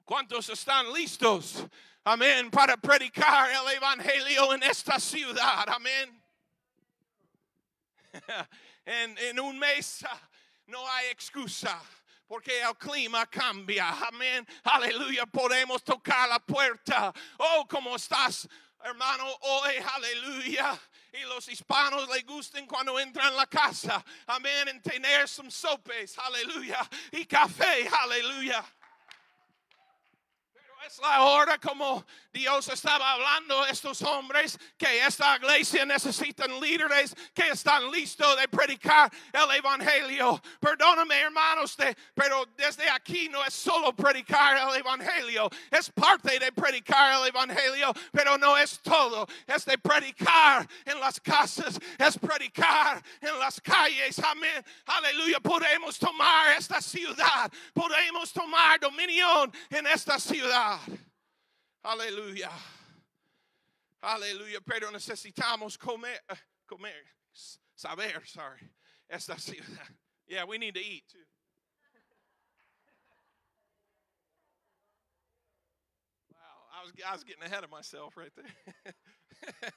¿Cuántos 0.04 0.48
están 0.48 0.92
listos? 0.92 1.64
Amén. 2.02 2.50
Para 2.50 2.76
predicar 2.76 3.48
el 3.50 3.76
evangelio 3.76 4.54
en 4.54 4.62
esta 4.64 4.98
ciudad. 4.98 5.68
Amén. 5.68 6.19
en, 8.84 9.18
en 9.18 9.40
un 9.40 9.58
mes 9.58 10.04
ah, 10.08 10.20
no 10.66 10.88
hay 10.90 11.08
excusa 11.08 11.80
porque 12.30 12.62
el 12.62 12.76
clima 12.76 13.26
cambia. 13.26 13.90
Amén. 14.06 14.46
Aleluya. 14.62 15.26
Podemos 15.26 15.82
tocar 15.82 16.28
la 16.28 16.38
puerta. 16.38 17.12
Oh, 17.38 17.66
¿cómo 17.68 17.96
estás, 17.96 18.48
hermano? 18.84 19.26
Hoy, 19.40 19.74
aleluya. 19.94 20.78
Y 21.12 21.22
los 21.22 21.48
hispanos 21.48 22.08
les 22.08 22.24
gustan 22.24 22.66
cuando 22.66 23.00
entran 23.00 23.30
en 23.30 23.36
la 23.36 23.46
casa. 23.46 24.04
Amén. 24.28 24.68
En 24.68 24.80
tener 24.80 25.28
some 25.28 25.50
sopes. 25.50 26.16
Aleluya. 26.18 26.88
Y 27.10 27.26
café. 27.26 27.88
Aleluya 27.88 28.64
es 30.86 30.98
la 30.98 31.22
hora 31.22 31.58
como 31.58 32.06
Dios 32.32 32.68
estaba 32.68 33.12
hablando 33.12 33.62
a 33.62 33.70
estos 33.70 34.00
hombres 34.02 34.58
que 34.78 35.04
esta 35.04 35.36
iglesia 35.36 35.84
necesitan 35.84 36.58
líderes 36.60 37.14
que 37.34 37.48
están 37.48 37.90
listos 37.90 38.38
de 38.38 38.48
predicar 38.48 39.10
el 39.32 39.50
evangelio. 39.56 40.40
Perdóname 40.58 41.20
hermanos, 41.20 41.76
pero 42.14 42.46
desde 42.56 42.88
aquí 42.88 43.28
no 43.28 43.44
es 43.44 43.52
solo 43.52 43.92
predicar 43.92 44.56
el 44.56 44.76
evangelio, 44.76 45.50
es 45.70 45.90
parte 45.90 46.38
de 46.38 46.52
predicar 46.52 47.20
el 47.20 47.28
evangelio, 47.28 47.92
pero 48.12 48.38
no 48.38 48.56
es 48.56 48.80
todo. 48.80 49.26
Es 49.46 49.64
de 49.64 49.76
predicar 49.76 50.66
en 50.84 51.00
las 51.00 51.20
casas, 51.20 51.78
es 51.98 52.18
predicar 52.18 53.02
en 53.20 53.38
las 53.38 53.60
calles. 53.60 54.18
Amén. 54.20 54.64
Aleluya. 54.86 55.40
Podemos 55.40 55.98
tomar 55.98 56.56
esta 56.56 56.80
ciudad, 56.80 57.50
podemos 57.74 58.32
tomar 58.32 58.78
dominión 58.80 59.52
en 59.70 59.86
esta 59.86 60.18
ciudad. 60.18 60.69
Aleluya. 61.84 62.50
Aleluya. 64.02 64.60
Pero 64.64 64.90
necesitamos 64.90 65.78
comer, 65.78 66.18
uh, 66.30 66.36
comer, 66.66 67.04
saber, 67.74 68.22
sorry, 68.24 68.60
esta 69.08 69.34
ciudad. 69.38 69.88
Yeah, 70.26 70.44
we 70.44 70.58
need 70.58 70.74
to 70.74 70.80
eat 70.80 71.04
too. 71.10 71.18
Wow, 76.32 76.38
I 76.78 76.84
was, 76.84 76.92
I 77.06 77.12
was 77.12 77.24
getting 77.24 77.42
ahead 77.42 77.64
of 77.64 77.70
myself 77.70 78.16
right 78.16 78.32
there. 78.36 78.94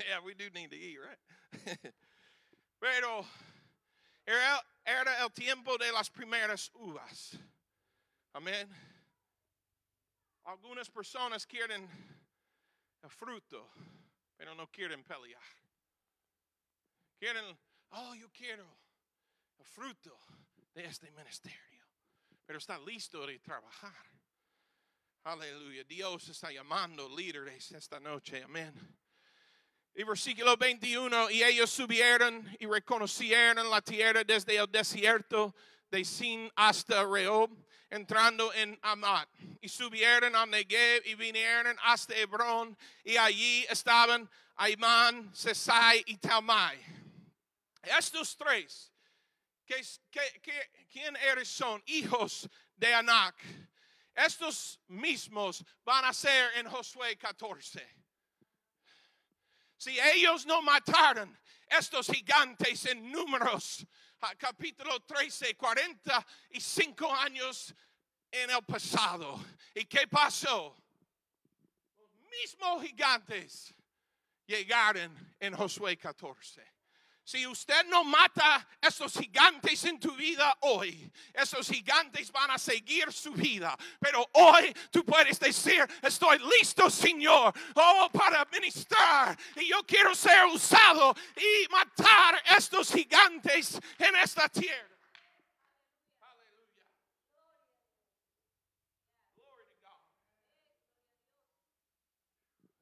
yeah, 0.00 0.18
we 0.24 0.34
do 0.34 0.44
need 0.54 0.70
to 0.70 0.76
eat, 0.76 0.98
right? 0.98 1.78
Pero 2.80 3.24
era 4.26 5.10
el 5.20 5.28
tiempo 5.30 5.76
de 5.76 5.92
las 5.92 6.08
primeras 6.08 6.70
uvas. 6.74 7.36
Amén. 8.34 8.66
Algunas 10.44 10.90
personas 10.90 11.46
quieren 11.46 11.88
el 13.02 13.10
fruto, 13.10 13.70
pero 14.36 14.54
no 14.54 14.70
quieren 14.70 15.04
pelear. 15.04 15.42
Quieren, 17.18 17.56
oh, 17.90 18.14
yo 18.14 18.30
quiero 18.32 18.66
el 19.58 19.64
fruto 19.64 20.18
de 20.74 20.84
este 20.86 21.10
ministerio, 21.12 21.86
pero 22.44 22.58
está 22.58 22.78
listo 22.78 23.24
de 23.26 23.38
trabajar. 23.38 23.94
Aleluya. 25.24 25.84
Dios 25.84 26.28
está 26.28 26.50
llamando 26.50 27.08
líderes 27.08 27.70
esta 27.70 28.00
noche. 28.00 28.42
Amén. 28.42 28.74
Y 29.94 30.02
versículo 30.02 30.56
21, 30.56 31.30
y 31.30 31.44
ellos 31.44 31.70
subieron 31.70 32.56
y 32.58 32.66
reconocieron 32.66 33.70
la 33.70 33.82
tierra 33.82 34.24
desde 34.24 34.56
el 34.56 34.70
desierto 34.72 35.54
de 35.92 36.04
Sin 36.04 36.50
hasta 36.56 37.04
Rehob 37.04 37.50
entrando 37.90 38.52
en 38.54 38.78
Amat. 38.82 39.28
Y 39.60 39.68
subieron 39.68 40.34
a 40.34 40.46
Negev 40.46 41.06
y 41.06 41.14
vinieron 41.14 41.76
hasta 41.82 42.16
Hebrón. 42.16 42.76
Y 43.04 43.16
allí 43.16 43.66
estaban 43.68 44.28
Aimán, 44.56 45.30
Sesai 45.34 46.02
y 46.06 46.16
Talmai. 46.16 46.80
Estos 47.82 48.36
tres, 48.36 48.90
que, 49.66 49.84
¿quién 50.90 51.14
eres 51.16 51.48
son? 51.48 51.82
Hijos 51.86 52.48
de 52.74 52.94
Anak. 52.94 53.36
Estos 54.14 54.80
mismos 54.88 55.62
van 55.84 56.06
a 56.06 56.14
ser 56.14 56.56
en 56.56 56.68
Josué 56.68 57.16
14. 57.18 57.86
Si 59.76 59.98
ellos 59.98 60.46
no 60.46 60.62
mataron 60.62 61.38
estos 61.68 62.06
gigantes 62.06 62.86
en 62.86 63.10
números, 63.10 63.84
capítulo 64.38 65.00
13, 65.00 65.56
45 65.56 67.14
años 67.14 67.74
en 68.30 68.50
el 68.50 68.62
pasado. 68.64 69.44
¿Y 69.74 69.84
qué 69.84 70.06
pasó? 70.06 70.76
Los 71.98 72.30
mismos 72.30 72.82
gigantes 72.82 73.74
llegaron 74.46 75.34
en 75.40 75.54
Josué 75.54 75.96
14. 75.96 76.71
Si 77.24 77.46
usted 77.46 77.86
no 77.86 78.02
mata 78.02 78.66
esos 78.80 79.12
gigantes 79.14 79.84
en 79.84 80.00
tu 80.00 80.14
vida 80.16 80.56
hoy, 80.60 81.10
esos 81.32 81.68
gigantes 81.68 82.32
van 82.32 82.50
a 82.50 82.58
seguir 82.58 83.12
su 83.12 83.32
vida. 83.32 83.78
Pero 84.00 84.28
hoy 84.32 84.74
tú 84.90 85.04
puedes 85.04 85.38
decir, 85.38 85.86
estoy 86.02 86.40
listo, 86.58 86.90
Señor, 86.90 87.54
oh, 87.74 88.10
para 88.12 88.44
ministrar. 88.46 89.38
Y 89.54 89.68
yo 89.68 89.84
quiero 89.86 90.14
ser 90.16 90.46
usado 90.46 91.14
y 91.36 91.68
matar 91.70 92.42
estos 92.56 92.92
gigantes 92.92 93.78
en 93.98 94.16
esta 94.16 94.48
tierra. 94.48 94.88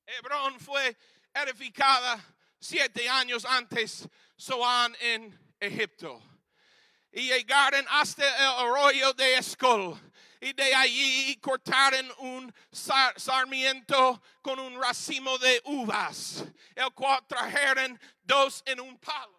Hebrón 0.07 0.59
fue 0.59 0.97
edificada 1.35 2.19
siete 2.59 3.09
años 3.09 3.45
antes 3.45 4.09
Soan 4.41 4.97
en 5.01 5.39
Egipto. 5.61 6.23
Y 7.13 7.29
llegaron 7.29 7.85
hasta 7.91 8.25
el 8.25 8.67
arroyo 8.67 9.13
de 9.13 9.35
Escol. 9.35 10.01
Y 10.41 10.55
de 10.55 10.75
allí 10.75 11.37
cortaron 11.37 12.11
un 12.21 12.55
sarmiento 12.73 14.23
con 14.41 14.59
un 14.59 14.81
racimo 14.81 15.37
de 15.37 15.61
uvas, 15.67 16.47
el 16.75 16.91
cual 16.95 17.21
trajeron 17.29 18.01
dos 18.23 18.63
en 18.65 18.81
un 18.81 18.97
palo. 18.97 19.39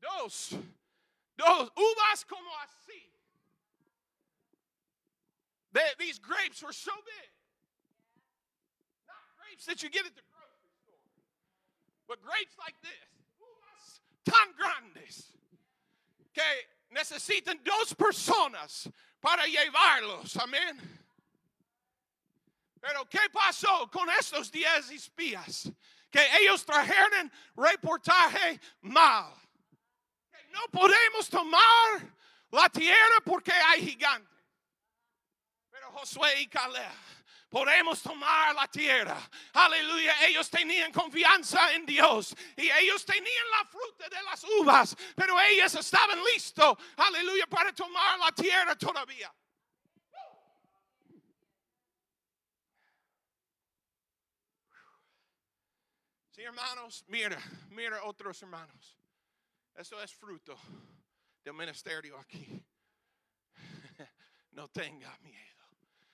Dos. 0.00 0.56
Dos 1.36 1.70
uvas 1.76 2.24
como 2.26 2.50
así. 2.64 3.06
these 5.98 6.18
grapes 6.18 6.60
were 6.64 6.72
so 6.72 6.90
big. 7.06 7.30
Not 9.06 9.16
grapes 9.38 9.66
that 9.66 9.84
you 9.84 9.88
get 9.88 10.04
at 10.04 10.16
the 10.16 10.22
grocery 10.32 10.72
store, 10.82 10.98
but 12.08 12.20
grapes 12.20 12.56
like 12.58 12.74
this 12.82 13.09
tan 14.30 14.56
grandes 14.56 15.32
que 16.32 16.68
necesitan 16.90 17.62
dos 17.64 17.94
personas 17.94 18.88
para 19.20 19.46
llevarlos. 19.46 20.36
Amén. 20.36 20.78
Pero 22.80 23.08
¿qué 23.08 23.28
pasó 23.32 23.90
con 23.90 24.08
estos 24.10 24.50
diez 24.50 24.90
espías? 24.90 25.70
Que 26.10 26.26
ellos 26.38 26.64
trajeron 26.64 27.30
reportaje 27.56 28.60
mal. 28.80 29.34
No 30.48 30.62
podemos 30.72 31.28
tomar 31.28 32.16
la 32.50 32.68
tierra 32.68 33.20
porque 33.24 33.52
hay 33.52 33.86
gigantes. 33.86 34.28
Pero 35.70 35.92
Josué 35.92 36.40
y 36.40 36.48
Caleb 36.48 36.90
Podemos 37.50 38.00
tomar 38.00 38.54
la 38.54 38.68
tierra. 38.68 39.20
Aleluya. 39.54 40.24
Ellos 40.24 40.48
tenían 40.48 40.92
confianza 40.92 41.72
en 41.74 41.84
Dios. 41.84 42.34
Y 42.56 42.70
ellos 42.70 43.04
tenían 43.04 43.50
la 43.50 43.68
fruta 43.68 44.08
de 44.08 44.22
las 44.22 44.44
uvas. 44.44 44.96
Pero 45.16 45.38
ellos 45.40 45.74
estaban 45.74 46.22
listos. 46.32 46.78
Aleluya. 46.96 47.48
Para 47.48 47.72
tomar 47.72 48.20
la 48.20 48.30
tierra 48.30 48.76
todavía. 48.76 49.34
Sí, 56.30 56.42
hermanos, 56.42 57.04
mira, 57.08 57.42
mira 57.70 58.04
otros 58.04 58.40
hermanos. 58.42 58.96
Eso 59.74 60.00
es 60.00 60.14
fruto 60.14 60.56
del 61.42 61.54
ministerio 61.54 62.18
aquí. 62.18 62.64
No 64.52 64.66
tenga 64.68 65.16
miedo. 65.18 65.49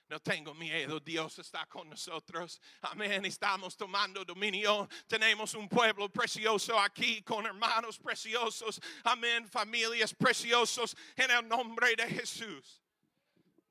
No 0.08 0.20
tengo 0.20 0.54
miedo, 0.54 1.00
Dios 1.00 1.38
está 1.40 1.66
con 1.66 1.90
nosotros. 1.90 2.60
Amén. 2.82 3.24
Estamos 3.24 3.76
tomando 3.76 4.24
dominio. 4.24 4.88
Tenemos 5.08 5.54
un 5.54 5.68
pueblo 5.68 6.08
precioso 6.08 6.78
aquí 6.78 7.22
con 7.22 7.44
hermanos 7.44 7.98
preciosos. 7.98 8.78
Amén. 9.04 9.48
Familias 9.48 10.14
preciosos 10.14 10.94
en 11.16 11.30
el 11.32 11.48
nombre 11.48 11.96
de 11.96 12.04
Jesús. 12.04 12.80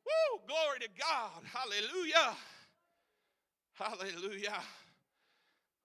Woo, 0.06 0.41
glory 0.45 0.80
to 0.80 0.89
God. 0.89 1.43
Hallelujah. 1.45 2.36
Hallelujah. 3.76 4.62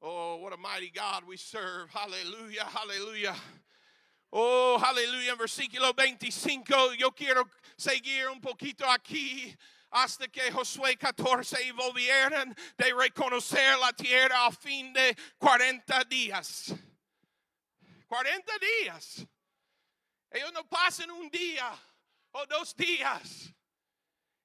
Oh, 0.02 0.36
what 0.38 0.52
a 0.52 0.56
mighty 0.56 0.90
God 0.90 1.24
we 1.28 1.36
serve. 1.36 1.90
Hallelujah. 1.90 2.64
Hallelujah. 2.64 3.36
Oh, 4.32 4.80
aleluya. 4.82 5.32
En 5.32 5.38
versículo 5.38 5.94
25, 5.94 6.92
yo 6.96 7.10
quiero 7.10 7.44
seguir 7.76 8.28
un 8.30 8.40
poquito 8.40 8.84
aquí 8.84 9.56
hasta 9.90 10.28
que 10.28 10.52
Josué 10.52 10.96
14 10.96 11.64
y 11.64 11.70
volvieran 11.72 12.56
de 12.76 12.94
reconocer 12.94 13.76
la 13.78 13.92
tierra 13.92 14.46
a 14.46 14.52
fin 14.52 14.92
de 14.92 15.16
40 15.38 16.04
días. 16.04 16.72
40 18.06 18.52
días. 18.58 19.26
Ellos 20.30 20.52
no 20.52 20.68
pasan 20.68 21.10
un 21.10 21.28
día 21.28 21.76
o 22.32 22.46
dos 22.46 22.74
días. 22.76 23.52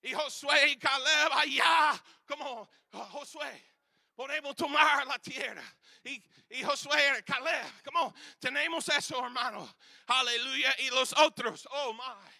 Y 0.01 0.13
Josué 0.13 0.69
y 0.69 0.77
Caleb 0.77 1.31
allá, 1.33 2.03
como 2.27 2.69
oh, 2.91 3.05
Josué, 3.05 3.73
podemos 4.15 4.55
tomar 4.55 5.05
la 5.05 5.19
tierra. 5.19 5.63
Y, 6.03 6.23
y 6.49 6.63
Josué, 6.63 7.23
Caleb, 7.23 7.83
como 7.83 8.13
tenemos 8.39 8.87
eso, 8.89 9.23
hermano. 9.23 9.75
Aleluya. 10.07 10.75
Y 10.79 10.89
los 10.89 11.13
otros, 11.13 11.67
oh 11.71 11.93
my, 11.93 12.31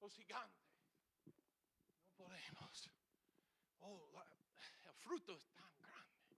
los 0.00 0.14
gigantes. 0.14 0.54
fruto 5.04 5.36
es 5.36 5.46
tan 5.52 5.70
grande. 5.80 6.36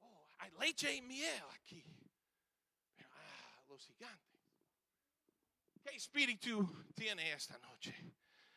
Oh, 0.00 0.28
hay 0.38 0.45
leche 0.60 0.94
y 0.94 1.02
miel 1.02 1.44
aquí. 1.54 1.82
Pero, 2.94 3.10
ah, 3.12 3.62
los 3.68 3.84
gigantes. 3.84 4.40
¿Qué 5.82 5.96
espíritu 5.96 6.84
tiene 6.94 7.32
esta 7.32 7.58
noche? 7.58 7.94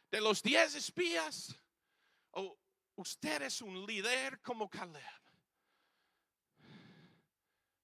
De 0.10 0.20
los 0.20 0.42
diez 0.42 0.74
espías, 0.76 1.56
o 2.32 2.58
usted 2.96 3.44
es 3.44 3.62
un 3.62 3.86
líder 3.86 4.42
como 4.42 4.70
Caleb. 4.70 5.04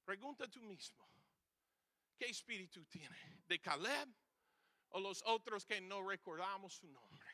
Pregunta 0.03 0.47
tú 0.47 0.61
mismo, 0.61 1.07
¿qué 2.17 2.25
espíritu 2.25 2.85
tiene? 2.85 3.43
¿De 3.47 3.59
Caleb 3.59 4.09
o 4.89 4.99
los 4.99 5.21
otros 5.23 5.65
que 5.65 5.81
no 5.81 6.07
recordamos 6.07 6.75
su 6.75 6.87
nombre? 6.87 7.25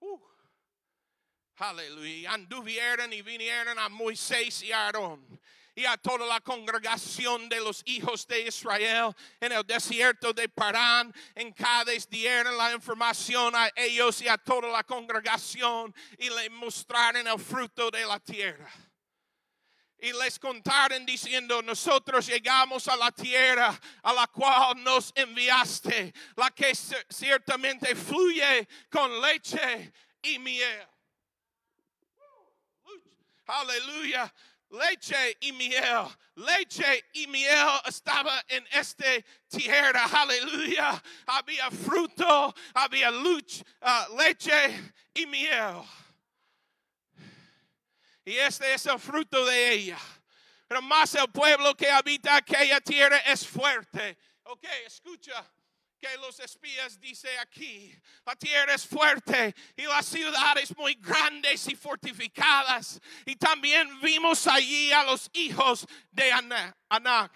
Uh. 0.00 0.20
Aleluya. 1.56 2.32
Anduvieron 2.32 3.12
y 3.12 3.22
vinieron 3.22 3.78
a 3.78 3.88
Moisés 3.88 4.62
y 4.62 4.72
Aarón 4.72 5.40
y 5.74 5.86
a 5.86 5.96
toda 5.96 6.26
la 6.26 6.40
congregación 6.40 7.48
de 7.48 7.60
los 7.60 7.82
hijos 7.86 8.26
de 8.26 8.42
Israel 8.42 9.14
en 9.40 9.52
el 9.52 9.66
desierto 9.66 10.32
de 10.32 10.48
Parán. 10.48 11.12
En 11.34 11.52
Cádiz 11.52 12.08
dieron 12.08 12.56
la 12.56 12.72
información 12.72 13.54
a 13.56 13.70
ellos 13.74 14.20
y 14.20 14.28
a 14.28 14.36
toda 14.36 14.68
la 14.68 14.84
congregación 14.84 15.94
y 16.18 16.28
le 16.28 16.50
mostraron 16.50 17.26
el 17.26 17.38
fruto 17.38 17.90
de 17.90 18.04
la 18.04 18.20
tierra. 18.20 18.70
Y 19.98 20.12
les 20.12 20.36
contaron 20.38 21.06
diciendo, 21.06 21.62
nosotros 21.62 22.26
llegamos 22.26 22.88
a 22.88 22.96
la 22.96 23.12
tierra 23.12 23.78
a 24.02 24.12
la 24.12 24.26
cual 24.26 24.82
nos 24.82 25.12
enviaste, 25.14 26.12
la 26.34 26.50
que 26.50 26.74
ciertamente 26.74 27.94
fluye 27.94 28.68
con 28.90 29.22
leche 29.22 29.92
y 30.22 30.40
miel. 30.40 30.88
Aleluya. 33.46 34.32
Leche 34.72 35.36
y 35.40 35.52
miel, 35.52 36.08
leche 36.36 37.04
y 37.12 37.26
miel 37.26 37.68
estaba 37.84 38.42
en 38.48 38.66
este 38.72 39.22
tierra, 39.46 40.06
aleluya. 40.06 41.02
Había 41.26 41.70
fruto, 41.70 42.54
había 42.72 43.10
luz, 43.10 43.62
uh, 43.82 44.16
leche 44.16 44.94
y 45.12 45.26
miel. 45.26 45.82
Y 48.24 48.34
este 48.38 48.72
es 48.72 48.86
el 48.86 48.98
fruto 48.98 49.44
de 49.44 49.72
ella. 49.72 49.98
Pero 50.66 50.80
más 50.80 51.14
el 51.16 51.30
pueblo 51.30 51.76
que 51.76 51.90
habita 51.90 52.36
aquella 52.36 52.80
tierra 52.80 53.18
es 53.18 53.46
fuerte. 53.46 54.16
Ok, 54.44 54.64
escucha 54.86 55.44
que 56.02 56.16
los 56.16 56.40
espías 56.40 56.98
dice 56.98 57.38
aquí, 57.38 57.96
la 58.26 58.34
tierra 58.34 58.74
es 58.74 58.84
fuerte 58.84 59.54
y 59.76 59.82
las 59.82 60.04
ciudades 60.04 60.76
muy 60.76 60.96
grandes 60.96 61.68
y 61.68 61.76
fortificadas. 61.76 63.00
Y 63.24 63.36
también 63.36 64.00
vimos 64.00 64.48
allí 64.48 64.90
a 64.90 65.04
los 65.04 65.30
hijos 65.32 65.86
de 66.10 66.32
Anak. 66.32 67.32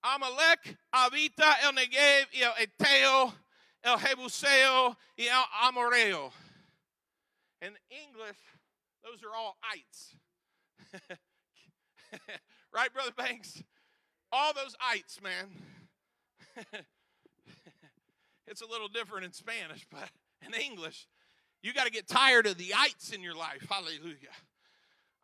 Amalek 0.00 0.78
habita 0.90 1.60
el 1.68 1.74
Negev 1.74 2.28
y 2.32 2.40
el 2.40 2.52
Eteo, 2.56 3.34
el 3.82 3.98
Jebuseo 3.98 4.96
y 5.14 5.26
el 5.26 5.44
Amoreo. 5.60 6.32
In 7.60 7.76
English, 7.90 8.38
those 9.02 9.22
are 9.22 9.34
all 9.34 9.58
ites. 9.70 10.16
right, 12.72 12.92
Brother 12.92 13.12
Banks? 13.14 13.62
All 14.32 14.54
those 14.54 14.74
ites, 14.80 15.20
man. 15.20 15.50
It's 18.46 18.60
a 18.60 18.66
little 18.66 18.88
different 18.88 19.24
in 19.24 19.32
Spanish, 19.32 19.86
but 19.90 20.10
in 20.46 20.54
English, 20.54 21.06
you 21.62 21.72
got 21.72 21.84
to 21.84 21.90
get 21.90 22.06
tired 22.06 22.46
of 22.46 22.58
the 22.58 22.74
ites 22.76 23.10
in 23.10 23.22
your 23.22 23.34
life. 23.34 23.66
Hallelujah. 23.68 24.34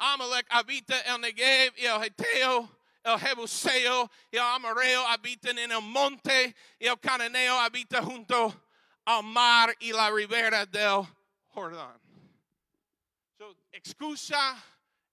Amalek 0.00 0.48
habita 0.48 0.94
el 1.06 1.18
Negev 1.18 1.72
el 1.78 2.00
Heteo, 2.00 2.68
el 3.04 3.18
Jebuseo 3.18 4.08
el 4.32 4.40
Amoreo 4.40 5.04
habitan 5.04 5.58
en 5.58 5.70
el 5.70 5.82
monte 5.82 6.54
el 6.80 6.96
Cananeo 6.96 7.58
habita 7.58 8.02
junto 8.02 8.54
al 9.06 9.22
mar 9.22 9.74
y 9.80 9.92
la 9.92 10.10
ribera 10.10 10.64
del 10.64 11.06
Jordán. 11.54 12.00
So, 13.36 13.54
excusa, 13.72 14.56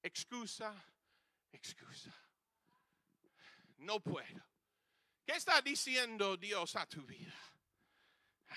excusa, 0.03 0.71
excusa. 1.51 2.13
No 3.79 3.99
puedo. 3.99 4.41
¿Qué 5.25 5.33
está 5.33 5.61
diciendo 5.61 6.37
Dios 6.37 6.75
a 6.77 6.85
tu 6.85 7.01
vida? 7.03 7.33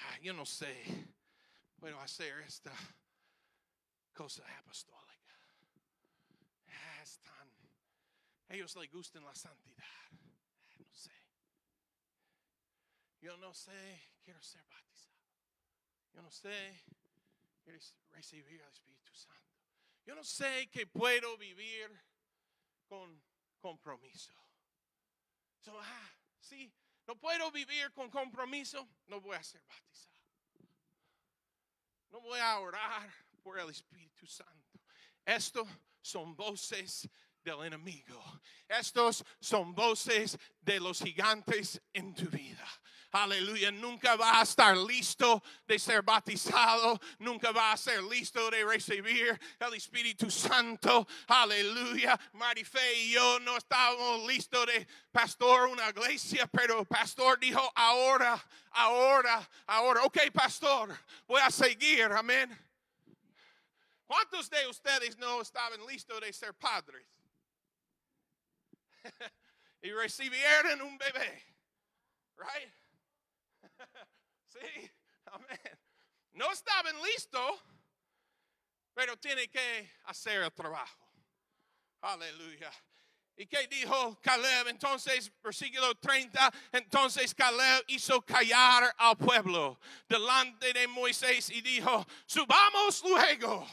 Ah, 0.03 0.19
yo 0.19 0.33
no 0.33 0.45
sé, 0.47 0.85
puedo 1.77 2.01
hacer 2.01 2.41
esta 2.41 2.73
cosa 4.13 4.45
apostólica. 4.59 5.35
Ah, 6.69 7.03
es 7.03 7.19
tan, 7.21 7.51
ellos 8.49 8.77
les 8.77 8.91
gustan 8.91 9.25
la 9.25 9.35
santidad. 9.35 9.85
Ah, 9.85 10.77
no 10.79 10.95
sé. 10.95 11.13
Yo 13.21 13.37
no 13.37 13.55
sé, 13.55 14.13
quiero 14.23 14.43
ser 14.43 14.65
bautizado. 14.67 15.21
Yo 16.13 16.23
no 16.23 16.31
sé, 16.31 16.85
quiero 17.63 17.79
recibir 18.11 18.63
al 18.63 18.71
Espíritu 18.71 19.15
Santo. 19.15 19.41
Yo 20.05 20.15
no 20.15 20.25
sé 20.25 20.69
que 20.71 20.87
puedo 20.87 21.37
vivir 21.37 21.91
con 22.89 23.23
compromiso. 23.61 24.33
So, 25.61 25.79
ah, 25.79 26.11
sí, 26.41 26.73
no 27.07 27.17
puedo 27.19 27.51
vivir 27.51 27.93
con 27.93 28.11
compromiso, 28.11 28.89
no 29.07 29.21
voy 29.21 29.37
a 29.37 29.43
ser 29.43 29.63
bautizado. 29.67 30.11
No 32.11 32.21
voy 32.21 32.41
a 32.41 32.59
orar 32.59 33.13
por 33.43 33.59
el 33.59 33.71
Espíritu 33.71 34.27
Santo. 34.27 34.81
Estos 35.25 35.69
son 36.01 36.35
voces 36.35 37.09
del 37.43 37.65
enemigo. 37.65 38.23
Estos 38.69 39.25
son 39.41 39.75
voces 39.75 40.39
de 40.61 40.81
los 40.81 41.01
gigantes 41.01 41.81
en 41.93 42.15
tu 42.15 42.27
vida. 42.29 42.67
Aleluya, 43.13 43.73
nunca 43.73 44.15
va 44.15 44.39
a 44.39 44.43
estar 44.43 44.77
listo 44.77 45.43
de 45.67 45.79
ser 45.81 46.03
bautizado, 46.03 47.01
nunca 47.19 47.51
va 47.51 47.73
a 47.73 47.77
ser 47.77 48.05
listo 48.05 48.49
de 48.51 48.65
recibir 48.65 49.39
el 49.59 49.75
Espíritu 49.75 50.31
Santo. 50.31 51.09
Aleluya, 51.27 52.19
Marife 52.35 52.95
y 53.01 53.13
yo 53.13 53.41
no 53.41 53.57
estábamos 53.57 54.29
listos 54.29 54.65
de 54.67 54.87
pastor 55.11 55.69
una 55.69 55.89
iglesia, 55.91 56.47
pero 56.47 56.81
el 56.81 56.87
pastor 56.87 57.41
dijo 57.41 57.73
ahora, 57.75 58.41
ahora, 58.71 59.49
ahora. 59.67 60.05
Ok, 60.05 60.19
pastor, 60.33 60.97
voy 61.27 61.41
a 61.41 61.51
seguir, 61.51 62.05
amén. 62.13 62.57
¿Cuántos 64.07 64.49
de 64.51 64.69
ustedes 64.69 65.17
no 65.19 65.41
estaban 65.41 65.85
listos 65.87 66.21
de 66.21 66.33
ser 66.33 66.55
padres? 66.55 67.05
y 69.83 69.91
recibieron 69.91 70.83
un 70.83 70.97
bebé. 70.97 71.45
Right? 72.37 72.73
sí, 74.47 74.91
amén. 75.27 75.79
No 76.33 76.51
estaban 76.53 77.01
listos, 77.03 77.61
pero 78.95 79.17
tienen 79.19 79.51
que 79.51 79.93
hacer 80.05 80.43
el 80.43 80.53
trabajo. 80.53 81.07
Aleluya. 82.01 82.73
¿Y 83.37 83.47
qué 83.47 83.67
dijo 83.69 84.21
Caleb? 84.21 84.69
Entonces, 84.69 85.33
versículo 85.43 85.95
30, 85.95 86.53
entonces 86.73 87.35
Caleb 87.35 87.85
hizo 87.89 88.21
callar 88.23 88.95
al 88.99 89.17
pueblo 89.17 89.81
delante 90.07 90.73
de 90.75 90.87
Moisés 90.87 91.49
y 91.51 91.63
dijo, 91.63 92.07
subamos 92.27 93.03
luego 93.03 93.67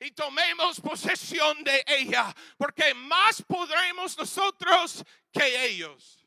y 0.00 0.10
tomemos 0.12 0.80
posesión 0.80 1.62
de 1.64 1.84
ella, 1.86 2.34
porque 2.56 2.94
más 2.94 3.42
podremos 3.42 4.16
nosotros 4.16 5.04
que 5.32 5.66
ellos. 5.66 6.17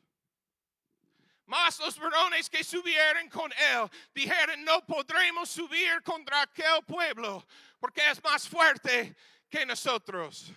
Mas 1.46 1.78
los 1.80 1.98
varones 1.98 2.48
que 2.48 2.62
subieron 2.64 3.28
con 3.28 3.52
él 3.52 3.90
dijeron, 4.14 4.64
no 4.64 4.84
podremos 4.86 5.50
subir 5.50 6.02
contra 6.02 6.42
aquel 6.42 6.82
pueblo, 6.86 7.44
porque 7.80 8.08
es 8.10 8.22
más 8.22 8.48
fuerte 8.48 9.14
que 9.50 9.66
nosotros 9.66 10.52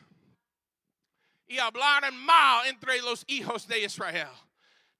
y 1.48 1.60
hablaron 1.60 2.18
mal 2.18 2.66
entre 2.68 3.02
los 3.02 3.24
hijos 3.28 3.68
de 3.68 3.84
Israel 3.84 4.32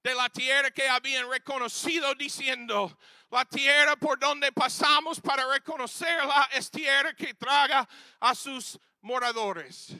de 0.06 0.14
la 0.14 0.28
tierra 0.28 0.70
que 0.70 0.88
habían 0.88 1.28
reconocido 1.28 2.14
diciendo, 2.14 2.96
la 3.28 3.44
tierra 3.44 3.96
por 3.96 4.16
donde 4.20 4.52
pasamos 4.52 5.20
para 5.20 5.44
reconocerla 5.52 6.48
es 6.52 6.70
tierra 6.70 7.12
que 7.12 7.34
traga 7.34 7.88
a 8.20 8.32
sus 8.32 8.78
moradores. 9.00 9.96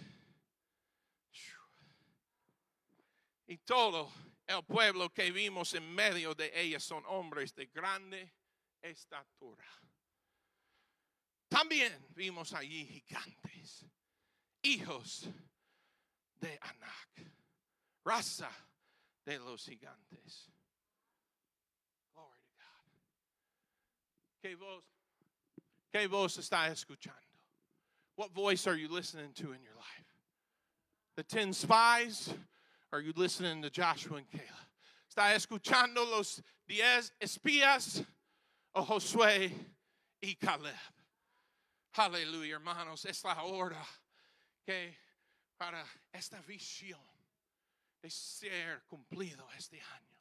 Y 3.49 3.59
todo 3.59 4.13
el 4.47 4.63
pueblo 4.65 5.13
que 5.13 5.31
vimos 5.31 5.75
en 5.75 5.95
medio 5.95 6.35
de 6.35 6.53
ella 6.55 6.79
son 6.81 7.05
hombres 7.07 7.55
de 7.55 7.67
grande 7.67 8.33
estatura. 8.83 9.67
También 11.49 11.93
vimos 12.15 12.53
allí 12.53 12.85
gigantes, 12.87 13.85
hijos 14.63 15.29
de 16.41 16.59
Anak, 16.61 17.33
raza 18.05 18.51
de 19.25 19.39
los 19.39 19.65
gigantes. 19.65 20.51
Glory 22.15 22.41
to 22.41 22.53
God. 22.59 22.91
¿Qué 24.43 24.55
voz, 24.57 24.85
qué 25.93 26.07
voz 26.07 26.39
está 26.39 26.69
escuchando? 26.69 27.21
What 28.17 28.33
voice 28.33 28.67
are 28.67 28.77
you 28.77 28.89
listening 28.89 29.33
to 29.35 29.53
in 29.53 29.63
your 29.63 29.77
life? 29.77 30.07
The 31.17 31.23
ten 31.23 31.53
spies? 31.53 32.33
Are 32.93 33.01
you 33.01 33.13
listening 33.17 33.63
to 33.63 33.71
Joshua 33.71 34.19
and 34.19 34.31
Caleb? 34.31 34.47
¿Está 35.11 35.35
escuchando 35.35 36.05
los 36.05 36.41
diez 36.69 37.13
espías 37.21 38.05
o 38.75 38.83
Josué 38.83 39.53
y 40.23 40.35
Caleb? 40.35 40.75
Aleluya, 41.99 42.55
hermanos. 42.57 43.05
Es 43.05 43.25
la 43.25 43.43
hora 43.43 43.85
que 44.65 44.97
para 45.59 45.85
esta 46.13 46.41
visión 46.43 47.01
de 48.03 48.11
ser 48.11 48.85
cumplido 48.87 49.49
este 49.57 49.81
año, 49.81 50.19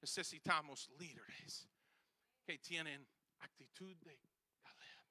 necesitamos 0.00 0.90
líderes 0.98 1.68
que 2.44 2.58
tienen 2.58 3.06
actitud 3.40 3.96
de 3.98 4.18
Caleb, 4.60 5.04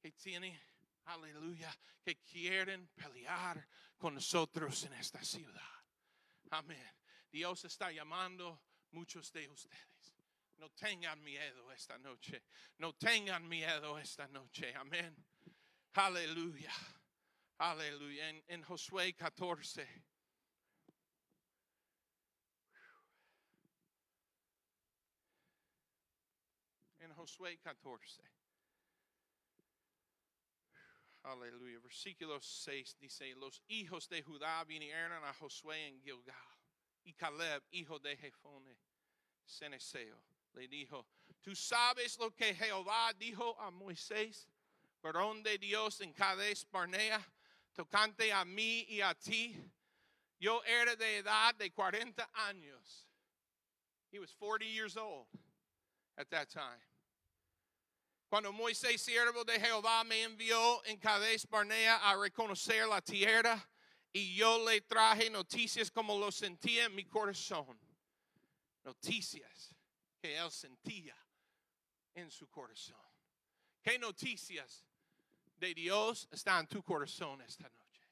que 0.00 0.12
tienen, 0.12 0.60
aleluya, 1.06 1.76
que 2.04 2.20
quieren 2.20 2.88
pelear 2.94 3.66
con 3.98 4.14
nosotros 4.14 4.84
en 4.84 4.92
esta 4.94 5.24
ciudad. 5.24 5.79
Amén. 6.50 6.92
Dios 7.30 7.64
está 7.64 7.92
llamando 7.92 8.60
muchos 8.90 9.32
de 9.32 9.48
ustedes. 9.48 10.14
No 10.56 10.70
tengan 10.70 11.22
miedo 11.22 11.72
esta 11.72 11.96
noche. 11.98 12.42
No 12.78 12.92
tengan 12.94 13.48
miedo 13.48 13.98
esta 13.98 14.26
noche. 14.28 14.74
Amén. 14.74 15.16
Aleluya. 15.94 16.72
Aleluya. 17.58 18.28
En, 18.48 18.62
Josué 18.62 19.14
14. 19.14 19.86
En 26.98 27.14
Josué 27.14 27.58
14. 27.58 28.39
Aleluya. 31.22 31.78
Versículo 31.80 32.40
6 32.40 32.96
dice, 32.98 33.34
los 33.34 33.62
hijos 33.68 34.08
de 34.08 34.22
Judá 34.22 34.64
vinieron 34.64 35.24
a 35.24 35.34
Josué 35.34 35.86
en 35.86 36.00
Gilgal. 36.00 36.36
Y 37.04 37.12
Caleb, 37.14 37.62
hijo 37.70 37.98
de 37.98 38.16
Jefone, 38.16 38.76
Ceneseo, 39.46 40.22
le 40.52 40.68
dijo, 40.68 41.06
tú 41.40 41.54
sabes 41.54 42.18
lo 42.18 42.34
que 42.34 42.54
Jehová 42.54 43.12
dijo 43.14 43.58
a 43.60 43.70
Moisés, 43.70 44.48
varón 45.02 45.42
de 45.42 45.58
Dios 45.58 46.00
en 46.00 46.12
Cades 46.12 46.66
Barnea 46.70 47.20
tocante 47.72 48.32
a 48.32 48.44
mí 48.44 48.84
y 48.88 49.00
a 49.00 49.14
ti. 49.14 49.56
Yo 50.38 50.62
era 50.64 50.96
de 50.96 51.18
edad 51.18 51.54
de 51.54 51.70
40 51.70 52.28
años. 52.34 53.06
He 54.10 54.18
was 54.18 54.32
40 54.32 54.64
years 54.64 54.96
old 54.96 55.26
at 56.16 56.30
that 56.30 56.48
time. 56.50 56.80
Cuando 58.30 58.50
Moisés, 58.50 59.02
siervo 59.02 59.44
de 59.44 59.60
Jehová, 59.60 60.02
me 60.04 60.22
envió 60.22 60.82
en 60.86 60.98
Cades 60.98 61.46
Barnea 61.46 61.96
a 61.96 62.16
reconocer 62.16 62.86
la 62.86 63.02
tierra, 63.02 63.68
y 64.10 64.34
yo 64.34 64.66
le 64.66 64.80
traje 64.80 65.28
noticias 65.28 65.90
como 65.90 66.18
lo 66.18 66.32
sentía 66.32 66.86
en 66.86 66.94
mi 66.94 67.04
corazón. 67.04 67.78
Noticias 68.84 69.74
que 70.18 70.38
él 70.38 70.50
sentía 70.50 71.14
en 72.14 72.30
su 72.30 72.48
corazón. 72.48 72.96
¿Qué 73.82 73.98
noticias 73.98 74.86
de 75.60 75.74
Dios 75.74 76.26
está 76.32 76.58
en 76.58 76.66
tu 76.66 76.82
corazón 76.82 77.42
esta 77.42 77.68
noche. 77.68 78.08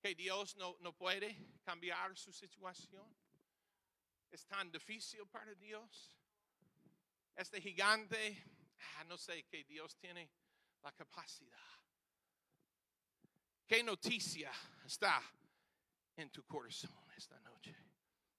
Que 0.00 0.14
Dios 0.14 0.56
no, 0.56 0.76
no 0.80 0.92
puede 0.92 1.60
cambiar 1.62 2.16
su 2.16 2.32
situación. 2.32 3.06
Es 4.30 4.44
tan 4.44 4.70
difícil 4.70 5.26
para 5.28 5.54
Dios. 5.54 6.16
Este 7.36 7.60
gigante, 7.60 8.42
ah, 8.96 9.04
no 9.04 9.16
sé 9.18 9.44
que 9.44 9.64
Dios 9.64 9.96
tiene 9.96 10.30
la 10.82 10.92
capacidad. 10.92 11.58
¿Qué 13.66 13.82
noticia 13.82 14.50
está 14.86 15.22
en 16.16 16.30
tu 16.30 16.44
corazón 16.46 17.04
esta 17.16 17.38
noche? 17.40 17.76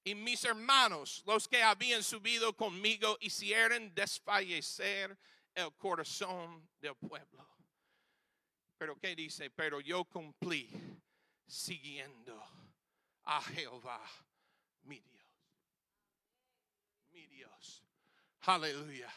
Y 0.04 0.16
mis 0.16 0.44
hermanos, 0.44 1.24
los 1.26 1.48
que 1.48 1.62
habían 1.62 2.04
subido 2.04 2.56
conmigo, 2.56 3.18
hicieron 3.22 3.94
desfallecer 3.94 5.18
el 5.54 5.72
corazón 5.76 6.68
del 6.80 6.96
pueblo. 6.96 7.48
Pero 8.78 8.98
¿qué 8.98 9.16
dice? 9.16 9.50
Pero 9.50 9.82
yo 9.82 10.06
cumplí 10.06 10.70
siguiendo 11.46 12.42
a 13.24 13.42
Jehová, 13.42 14.02
mi 14.84 15.00
Dios. 15.00 15.26
Mi 17.10 17.28
Dios. 17.28 17.84
Aleluya. 18.42 19.14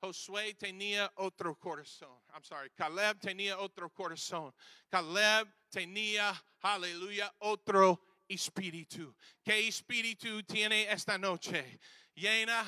Josué 0.00 0.54
tenía 0.54 1.12
otro 1.16 1.54
corazón. 1.58 2.22
I'm 2.32 2.42
sorry, 2.42 2.70
Caleb 2.70 3.18
tenía 3.20 3.58
otro 3.58 3.90
corazón. 3.92 4.54
Caleb 4.88 5.46
tenía, 5.68 6.32
aleluya, 6.62 7.34
otro 7.40 8.00
espíritu. 8.26 9.14
¿Qué 9.44 9.68
espíritu 9.68 10.42
tiene 10.44 10.90
esta 10.90 11.18
noche? 11.18 11.78
Llena 12.14 12.64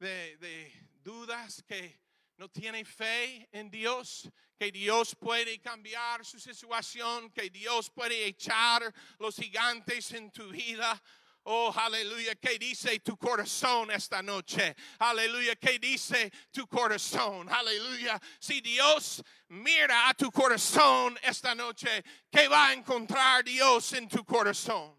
de, 0.00 0.36
de 0.38 0.72
dudas 1.04 1.62
que 1.62 2.00
no 2.36 2.48
tiene 2.48 2.84
fe 2.84 3.48
en 3.52 3.70
Dios, 3.70 4.28
que 4.58 4.72
Dios 4.72 5.14
puede 5.14 5.60
cambiar 5.60 6.24
su 6.24 6.40
situación, 6.40 7.30
que 7.30 7.48
Dios 7.48 7.90
puede 7.90 8.26
echar 8.26 8.92
los 9.20 9.36
gigantes 9.36 10.10
en 10.12 10.32
tu 10.32 10.48
vida. 10.48 11.00
Oh, 11.46 11.70
aleluya, 11.76 12.34
¿qué 12.36 12.58
dice 12.58 12.98
tu 13.00 13.18
corazón 13.18 13.90
esta 13.90 14.22
noche? 14.22 14.74
Aleluya, 14.98 15.54
¿qué 15.56 15.78
dice 15.78 16.32
tu 16.50 16.66
corazón? 16.66 17.50
Aleluya, 17.50 18.18
si 18.38 18.62
Dios 18.62 19.22
mira 19.48 20.08
a 20.08 20.14
tu 20.14 20.32
corazón 20.32 21.18
esta 21.22 21.54
noche, 21.54 22.02
¿qué 22.30 22.48
va 22.48 22.68
a 22.68 22.72
encontrar 22.72 23.44
Dios 23.44 23.92
en 23.92 24.08
tu 24.08 24.24
corazón? 24.24 24.98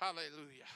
Aleluya. 0.00 0.66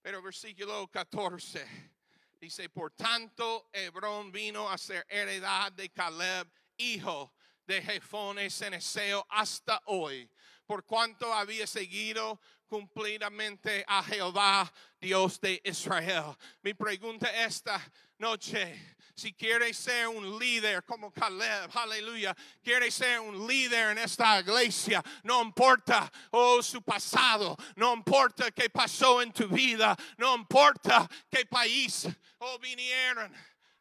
Pero 0.00 0.22
versículo 0.22 0.88
14. 0.88 1.92
Dice, 2.40 2.70
por 2.70 2.92
tanto, 2.92 3.68
Hebrón 3.72 4.32
vino 4.32 4.70
a 4.70 4.78
ser 4.78 5.04
heredad 5.08 5.72
de 5.72 5.90
Caleb, 5.90 6.50
hijo 6.78 7.34
de 7.66 7.82
Jefones 7.82 8.60
en 8.62 8.74
Eseo 8.74 9.26
hasta 9.30 9.80
hoy, 9.86 10.30
por 10.66 10.84
cuanto 10.84 11.32
había 11.32 11.66
seguido 11.66 12.40
cumplidamente 12.66 13.84
a 13.86 14.02
Jehová, 14.02 14.72
Dios 15.00 15.40
de 15.40 15.60
Israel. 15.64 16.36
Mi 16.62 16.74
pregunta 16.74 17.28
esta 17.44 17.80
noche, 18.18 18.96
si 19.14 19.32
quieres 19.32 19.76
ser 19.76 20.08
un 20.08 20.38
líder 20.38 20.84
como 20.84 21.12
Caleb, 21.12 21.70
aleluya, 21.76 22.34
quieres 22.62 22.94
ser 22.94 23.20
un 23.20 23.46
líder 23.46 23.92
en 23.92 23.98
esta 23.98 24.40
iglesia, 24.40 25.02
no 25.22 25.40
importa 25.42 26.10
oh, 26.32 26.62
su 26.62 26.82
pasado, 26.82 27.56
no 27.76 27.94
importa 27.94 28.50
qué 28.50 28.68
pasó 28.70 29.22
en 29.22 29.32
tu 29.32 29.48
vida, 29.48 29.96
no 30.18 30.34
importa 30.34 31.08
qué 31.30 31.46
país 31.46 32.08
oh, 32.38 32.58
vinieron, 32.58 33.32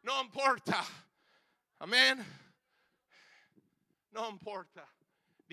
no 0.03 0.21
importa. 0.21 0.85
Amén. 1.79 2.23
No 4.11 4.29
importa. 4.29 4.92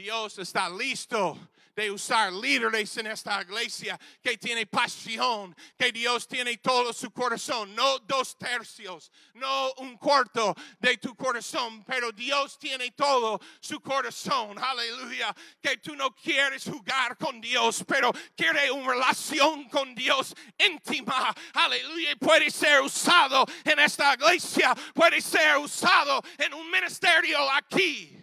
Dios 0.01 0.39
está 0.39 0.71
listo 0.71 1.37
de 1.77 1.91
usar 1.91 2.33
líderes 2.33 2.97
en 2.97 3.07
esta 3.09 3.43
iglesia 3.43 4.01
que 4.23 4.39
tiene 4.39 4.67
pasión, 4.67 5.55
que 5.79 5.93
Dios 5.93 6.27
tiene 6.27 6.57
todo 6.57 6.95
su 6.95 7.11
corazón, 7.11 7.75
no 7.75 7.99
dos 7.99 8.39
tercios, 8.39 9.13
no 9.35 9.75
un 9.75 9.99
cuarto 9.99 10.55
de 10.79 10.97
tu 10.97 11.15
corazón, 11.15 11.85
pero 11.85 12.13
Dios 12.13 12.59
tiene 12.59 12.93
todo 12.93 13.39
su 13.61 13.81
corazón, 13.81 14.59
aleluya, 14.59 15.35
que 15.61 15.77
tú 15.77 15.95
no 15.95 16.15
quieres 16.15 16.65
jugar 16.65 17.19
con 17.19 17.39
Dios, 17.39 17.85
pero 17.87 18.11
quiere 18.35 18.71
una 18.71 18.93
relación 18.93 19.69
con 19.69 19.95
Dios 19.95 20.35
íntima, 20.59 21.35
aleluya, 21.53 22.17
puede 22.17 22.51
ser 22.51 22.81
usado 22.81 23.45
en 23.65 23.79
esta 23.79 24.15
iglesia, 24.15 24.75
puede 24.95 25.21
ser 25.21 25.59
usado 25.59 26.23
en 26.39 26.55
un 26.55 26.71
ministerio 26.71 27.39
aquí. 27.51 28.20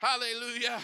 Aleluya. 0.00 0.80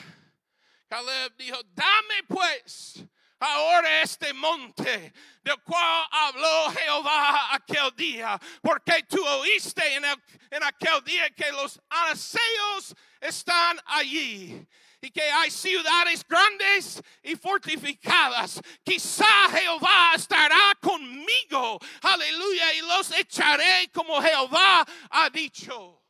Caleb 0.89 1.37
dijo, 1.39 1.59
dame 1.75 2.23
pues 2.29 3.03
ahora 3.41 4.03
este 4.03 4.33
monte 4.35 5.13
del 5.43 5.63
cual 5.63 6.07
habló 6.11 6.71
Jehová 6.73 7.55
aquel 7.55 7.91
día, 7.97 8.39
porque 8.63 9.03
tú 9.09 9.25
oíste 9.27 9.95
en, 9.95 10.05
en 10.05 10.63
aquel 10.63 11.03
día 11.03 11.31
que 11.31 11.51
los 11.53 11.81
anaseos 11.89 12.95
están 13.21 13.81
allí 13.87 14.67
y 15.01 15.11
que 15.11 15.23
hay 15.23 15.51
ciudades 15.51 16.25
grandes 16.29 17.03
y 17.23 17.37
fortificadas. 17.37 18.61
Quizá 18.85 19.49
Jehová 19.51 20.13
estará 20.15 20.75
conmigo, 20.81 21.81
aleluya, 22.03 22.75
y 22.75 22.81
los 22.83 23.11
echaré 23.13 23.91
como 23.93 24.21
Jehová 24.21 24.87
ha 25.11 25.31
dicho. 25.31 26.06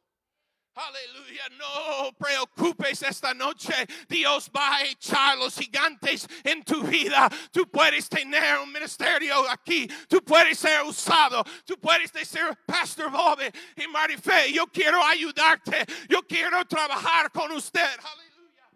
Aleluya, 0.77 1.49
no 1.57 2.13
preocupes 2.19 3.03
esta 3.03 3.33
noche. 3.33 3.73
Dios 4.07 4.51
va 4.55 4.77
a 4.77 4.85
echar 4.85 5.39
los 5.39 5.57
gigantes 5.57 6.29
en 6.45 6.63
tu 6.63 6.83
vida. 6.83 7.31
Tú 7.51 7.67
puedes 7.71 8.11
tener 8.11 8.59
un 8.59 8.71
ministerio 8.71 9.49
aquí. 9.49 9.89
Tú 10.07 10.23
puedes 10.23 10.59
ser 10.59 10.83
usado. 10.83 11.43
Tú 11.65 11.81
puedes 11.81 12.13
decir, 12.13 12.55
Pastor 12.67 13.11
Bobby 13.11 13.51
y 13.75 13.87
Marife, 13.87 14.53
yo 14.53 14.67
quiero 14.67 15.03
ayudarte. 15.03 15.87
Yo 16.11 16.23
quiero 16.27 16.63
trabajar 16.67 17.33
con 17.33 17.53
usted. 17.53 17.99
Aleluya. 17.99 18.69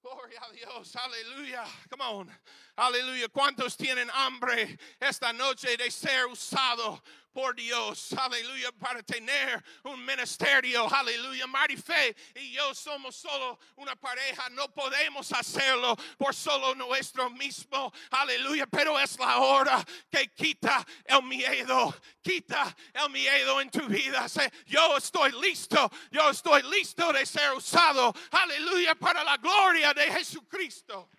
Gloria 0.00 0.40
a 0.42 0.52
Dios. 0.52 0.96
Aleluya. 0.96 1.64
Come 1.90 2.04
on. 2.04 2.40
Aleluya. 2.76 3.28
¿Cuántos 3.28 3.76
tienen 3.76 4.10
hambre 4.10 4.78
esta 5.00 5.34
noche 5.34 5.76
de 5.76 5.90
ser 5.90 6.24
usado 6.24 7.02
por 7.36 7.54
Dios, 7.54 8.14
aleluya, 8.14 8.72
para 8.72 9.02
tener 9.02 9.62
un 9.84 10.02
ministerio, 10.02 10.88
aleluya. 10.90 11.46
Marife 11.46 12.16
y 12.34 12.52
yo 12.52 12.74
somos 12.74 13.14
solo 13.14 13.58
una 13.76 13.94
pareja, 13.94 14.48
no 14.48 14.72
podemos 14.72 15.30
hacerlo 15.34 15.94
por 16.16 16.34
solo 16.34 16.74
nuestro 16.74 17.28
mismo, 17.28 17.92
aleluya, 18.12 18.66
pero 18.66 18.98
es 18.98 19.18
la 19.18 19.36
hora 19.36 19.84
que 20.10 20.32
quita 20.32 20.82
el 21.04 21.22
miedo, 21.24 21.94
quita 22.22 22.74
el 22.94 23.10
miedo 23.10 23.60
en 23.60 23.70
tu 23.70 23.86
vida. 23.86 24.26
Yo 24.64 24.96
estoy 24.96 25.30
listo, 25.32 25.90
yo 26.10 26.30
estoy 26.30 26.62
listo 26.62 27.12
de 27.12 27.26
ser 27.26 27.52
usado, 27.52 28.14
aleluya, 28.30 28.94
para 28.94 29.22
la 29.22 29.36
gloria 29.36 29.92
de 29.92 30.10
Jesucristo. 30.10 31.10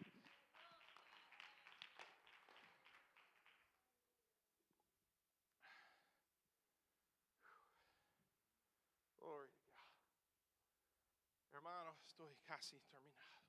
Casi 12.47 12.79
terminado. 12.89 13.41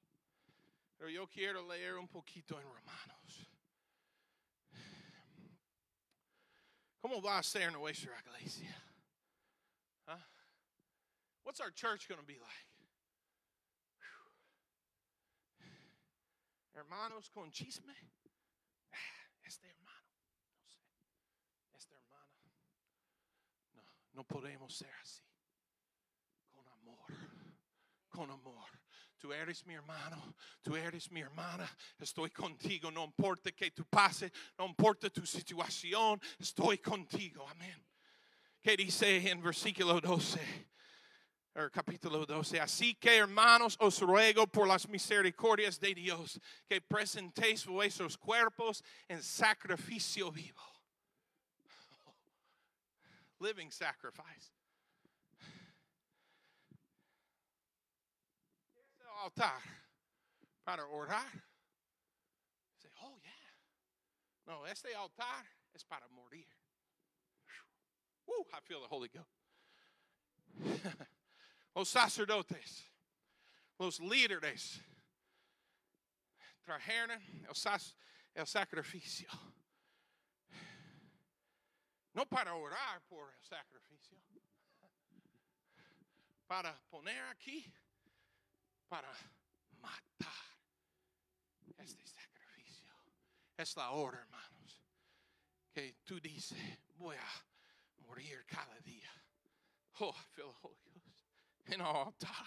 Pero 0.97 1.09
yo 1.11 1.29
quiero 1.29 1.67
leer 1.67 1.95
un 1.95 2.09
poquito 2.09 2.61
en 2.61 2.67
Romanos. 2.67 3.49
¿Cómo 7.01 7.23
va 7.23 7.39
a 7.39 7.43
ser 7.43 7.73
nuestra 7.73 8.19
iglesia? 8.21 8.75
Huh? 10.07 10.19
What's 11.45 11.61
our 11.61 11.71
church 11.71 12.09
going 12.09 12.21
to 12.21 12.27
be 12.27 12.39
like? 12.39 12.69
Hermanos 16.75 17.31
con 17.31 17.51
chisme. 17.51 17.95
Este 19.45 19.67
hermano, 19.67 20.13
no 20.61 20.69
sé. 20.69 20.79
Este 21.77 21.95
hermana. 21.95 22.37
No, 23.75 23.83
no 24.13 24.25
podemos 24.25 24.77
ser 24.77 24.93
así. 25.03 25.25
Con 26.53 26.69
amor. 26.69 27.09
Con 28.11 28.31
amor. 28.31 28.69
Tú 29.19 29.33
eres 29.33 29.67
mi 29.67 29.75
hermano, 29.75 30.37
tú 30.63 30.77
eres 30.77 31.11
mi 31.11 31.21
hermana, 31.21 31.69
estoy 31.99 32.31
contigo, 32.31 32.89
no 32.91 33.05
importa 33.05 33.51
que 33.51 33.73
tú 33.73 33.85
pase, 33.85 34.31
no 34.57 34.67
importa 34.67 35.11
tu 35.11 35.27
situación, 35.27 36.21
estoy 36.39 36.79
contigo. 36.79 37.49
Amén. 37.49 37.85
¿Qué 38.63 38.77
dice 38.77 39.29
en 39.29 39.43
versículo 39.43 40.01
12? 40.01 40.69
El 41.55 41.71
capítulo 41.73 42.25
12. 42.25 42.61
Así 42.61 42.95
que 42.95 43.17
hermanos, 43.17 43.77
os 43.81 44.01
ruego 44.01 44.47
por 44.47 44.69
las 44.69 44.89
misericordias 44.89 45.81
de 45.81 45.95
Dios 45.95 46.41
que 46.69 46.81
presentéis 46.81 47.67
vuestros 47.67 48.17
cuerpos 48.17 48.85
en 49.09 49.21
sacrificio 49.21 50.31
vivo. 50.31 50.63
Living 53.41 53.73
sacrifice. 53.73 54.58
Altar 59.23 59.61
para 60.65 60.87
orar. 60.87 61.31
Say, 62.79 62.91
oh 63.03 63.19
yeah. 63.23 63.31
No, 64.47 64.65
este 64.65 64.95
altar 64.95 65.45
es 65.75 65.85
para 65.85 66.09
morir. 66.09 66.47
Woo, 68.27 68.45
I 68.53 68.61
feel 68.61 68.81
the 68.81 68.89
Holy 68.89 69.09
Ghost. 69.09 69.29
los 71.75 71.89
sacerdotes, 71.89 72.85
los 73.79 74.01
líderes, 74.01 74.81
trajeron 76.65 77.11
el, 77.13 77.47
el 78.35 78.47
sacrificio. 78.47 79.29
No 82.15 82.27
para 82.27 82.55
orar 82.55 83.01
por 83.09 83.33
el 83.33 83.43
sacrificio, 83.43 84.19
para 86.47 86.75
poner 86.91 87.23
aquí 87.27 87.73
para 88.89 89.13
matar 89.81 90.57
este 91.77 92.07
sacrificio. 92.07 92.93
Es 93.57 93.77
la 93.77 93.91
hora, 93.91 94.19
hermanos, 94.19 94.83
que 95.73 95.97
tú 96.05 96.21
dices, 96.21 96.59
voy 96.97 97.17
a 97.17 98.03
morir 98.07 98.45
cada 98.47 98.79
día. 98.81 99.11
Oh, 100.01 100.13
feel 100.13 100.53
Ghost. 100.63 100.79
En 101.67 101.81
el 101.81 101.87
altar. 101.87 102.47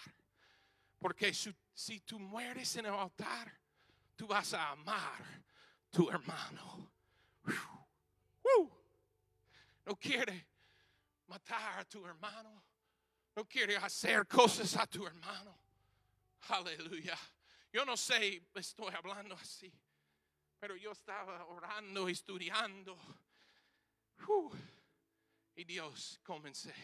Porque 0.98 1.32
si, 1.32 1.54
si 1.72 2.00
tú 2.00 2.18
mueres 2.18 2.76
en 2.76 2.86
el 2.86 2.94
altar, 2.94 3.52
tú 4.16 4.26
vas 4.26 4.52
a 4.54 4.70
amar 4.70 5.44
tu 5.90 6.10
hermano. 6.10 6.92
No 9.84 9.96
quiere 9.96 10.46
matar 11.26 11.80
a 11.80 11.84
tu 11.84 12.06
hermano. 12.06 12.64
No 13.34 13.44
quiere 13.44 13.76
hacer 13.76 14.26
cosas 14.26 14.76
a 14.76 14.86
tu 14.86 15.06
hermano. 15.06 15.58
Aleluya. 16.48 17.18
Yo 17.72 17.84
no 17.84 17.96
sé, 17.96 18.48
estoy 18.54 18.94
hablando 18.94 19.34
así, 19.34 19.72
pero 20.58 20.76
yo 20.76 20.92
estaba 20.92 21.44
orando, 21.46 22.08
estudiando. 22.08 22.98
y 25.54 25.64
Dios 25.64 26.20
comencé 26.22 26.74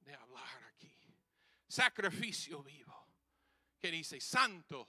de 0.00 0.14
hablar 0.14 0.64
aquí. 0.74 0.92
Sacrificio 1.66 2.62
vivo. 2.62 2.94
Que 3.78 3.92
dice, 3.92 4.20
santo, 4.20 4.88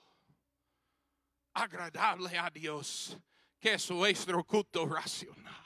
agradable 1.53 2.37
a 2.39 2.49
Dios, 2.49 3.15
que 3.59 3.73
es 3.73 3.89
nuestro 3.91 4.43
culto 4.43 4.87
racional. 4.87 5.65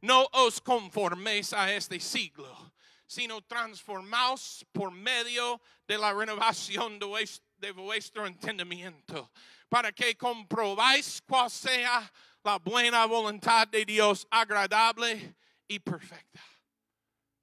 No 0.00 0.28
os 0.32 0.60
conforméis 0.60 1.52
a 1.52 1.72
este 1.72 1.98
siglo, 1.98 2.72
sino 3.06 3.40
transformaos 3.42 4.66
por 4.72 4.90
medio 4.90 5.60
de 5.86 5.98
la 5.98 6.12
renovación 6.12 6.98
de 6.98 7.06
vues- 7.06 7.42
de 7.56 7.70
vuestro 7.72 8.26
entendimiento, 8.26 9.30
para 9.68 9.92
que 9.92 10.16
comprobáis 10.16 11.22
cuál 11.26 11.50
sea 11.50 12.12
la 12.42 12.58
buena 12.58 13.06
voluntad 13.06 13.66
de 13.68 13.84
Dios, 13.84 14.26
agradable 14.30 15.36
y 15.68 15.78
perfecta. 15.78 16.40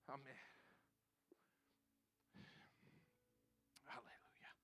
Amén. 0.07 0.38
Aleluya. 3.88 4.55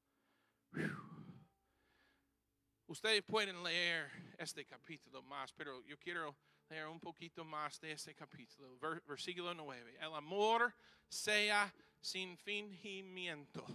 Ustedes 2.87 3.23
pueden 3.23 3.61
leer 3.63 4.11
este 4.37 4.65
capítulo 4.65 5.21
más, 5.21 5.51
pero 5.53 5.83
yo 5.83 5.97
quiero 5.99 6.35
leer 6.69 6.87
un 6.87 6.99
poquito 6.99 7.43
más 7.43 7.79
de 7.81 7.93
este 7.93 8.13
capítulo. 8.13 8.77
Ver- 8.77 9.01
versículo 9.07 9.53
9. 9.53 9.97
El 9.99 10.13
amor 10.13 10.73
sea 11.07 11.73
sin 11.99 12.37
fingimiento. 12.37 13.65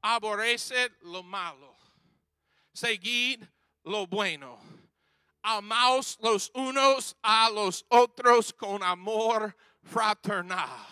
Aborreced 0.00 0.92
lo 1.02 1.22
malo. 1.22 1.76
Seguid 2.72 3.44
lo 3.84 4.06
bueno. 4.06 4.58
Amaos 5.42 6.18
los 6.22 6.50
unos 6.54 7.16
a 7.22 7.50
los 7.50 7.84
otros 7.88 8.52
con 8.54 8.82
amor 8.82 9.54
fraternal. 9.82 10.86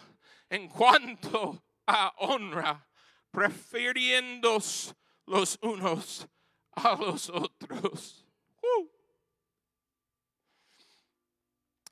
En 0.50 0.68
cuanto 0.68 1.62
a 1.86 2.14
honra, 2.18 2.86
prefiriéndos 3.30 4.94
los 5.24 5.58
unos 5.62 6.28
a 6.72 6.94
los 6.94 7.30
otros. 7.30 8.24
¡Uh! 8.62 8.96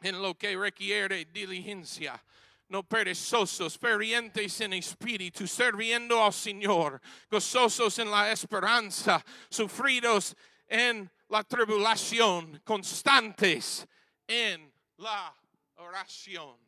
En 0.05 0.21
lo 0.21 0.35
que 0.35 0.55
requiere 0.55 1.25
diligencia, 1.25 2.23
no 2.69 2.83
perezosos, 2.83 3.79
fervientes 3.79 4.61
en 4.61 4.75
espíritu, 4.75 5.47
sirviendo 5.47 6.23
al 6.23 6.35
Señor, 6.35 7.01
gozosos 7.31 7.99
en 7.99 8.11
la 8.11 8.31
esperanza, 8.31 9.25
sufridos 9.49 10.37
en 10.69 11.11
la 11.31 11.43
tribulación, 11.43 12.61
constantes 12.67 13.87
en 14.27 14.71
la 14.99 15.35
oración. 15.77 16.59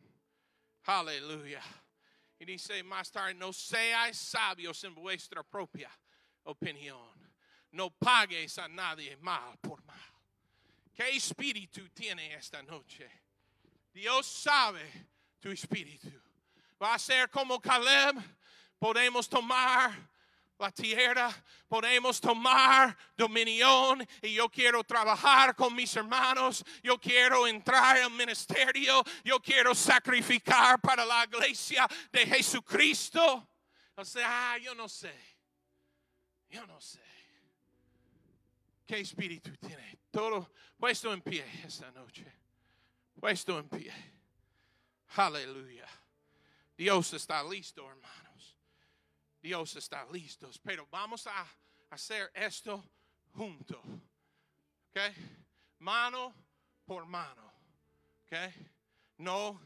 Aleluya. 0.85 1.63
Y 2.39 2.47
dice 2.47 2.83
más 2.85 3.11
tarde, 3.11 3.35
no 3.35 3.53
seáis 3.53 4.17
sabios 4.17 4.83
en 4.85 4.95
vuestra 4.95 5.43
propia 5.43 5.91
opinión. 6.45 7.13
No 7.73 7.91
pagues 7.91 8.57
a 8.57 8.67
nadie 8.67 9.15
mal 9.19 9.59
por 9.59 9.85
mal. 9.85 10.01
¿Qué 10.95 11.11
espíritu 11.11 11.91
tiene 11.91 12.33
esta 12.33 12.63
noche? 12.63 13.26
Dios 13.97 14.27
sabe 14.27 15.09
tu 15.41 15.51
espíritu. 15.51 16.13
Va 16.79 16.93
a 16.93 16.99
ser 16.99 17.31
como 17.31 17.59
Caleb. 17.59 18.15
Podemos 18.79 19.27
tomar 19.27 19.91
la 20.59 20.71
tierra, 20.71 21.35
podemos 21.67 22.21
tomar 22.21 22.95
dominión 23.17 24.07
y 24.21 24.35
yo 24.35 24.51
quiero 24.51 24.85
trabajar 24.85 25.57
con 25.57 25.75
mis 25.75 25.97
hermanos, 25.97 26.63
yo 26.83 27.01
quiero 27.01 27.47
entrar 27.47 27.97
al 27.97 28.11
ministerio, 28.11 29.03
yo 29.25 29.41
quiero 29.41 29.75
sacrificar 29.75 30.79
para 30.79 31.07
la 31.07 31.25
iglesia 31.25 31.89
de 32.13 32.27
Jesucristo. 32.27 33.49
O 33.95 34.05
sea, 34.05 34.53
ah, 34.53 34.59
yo 34.59 34.75
no 34.75 34.91
sé, 34.91 35.15
yo 36.51 36.67
no 36.67 36.79
sé. 36.83 37.01
¿Qué 38.87 39.01
espíritu 39.01 39.57
tiene? 39.57 40.01
Todo 40.11 40.53
puesto 40.77 41.15
en 41.15 41.23
pie 41.23 41.47
esta 41.65 41.91
noche. 41.93 42.46
Puesto 43.21 43.59
en 43.59 43.69
pie. 43.69 43.93
Aleluya. 45.17 45.89
Dios 46.77 47.15
está 47.15 47.43
listo, 47.43 47.89
hermanos. 47.89 48.59
Dios 49.41 49.77
está 49.77 50.07
listo. 50.13 50.51
Pero 50.63 50.87
vamos 50.91 51.27
a 51.27 51.47
hacer 51.91 52.31
esto 52.35 52.85
juntos. 53.33 53.81
¿Ok? 54.91 55.01
Mano 55.79 56.35
por 56.85 57.07
mano. 57.07 57.53
¿Ok? 58.27 58.37
No, 59.19 59.61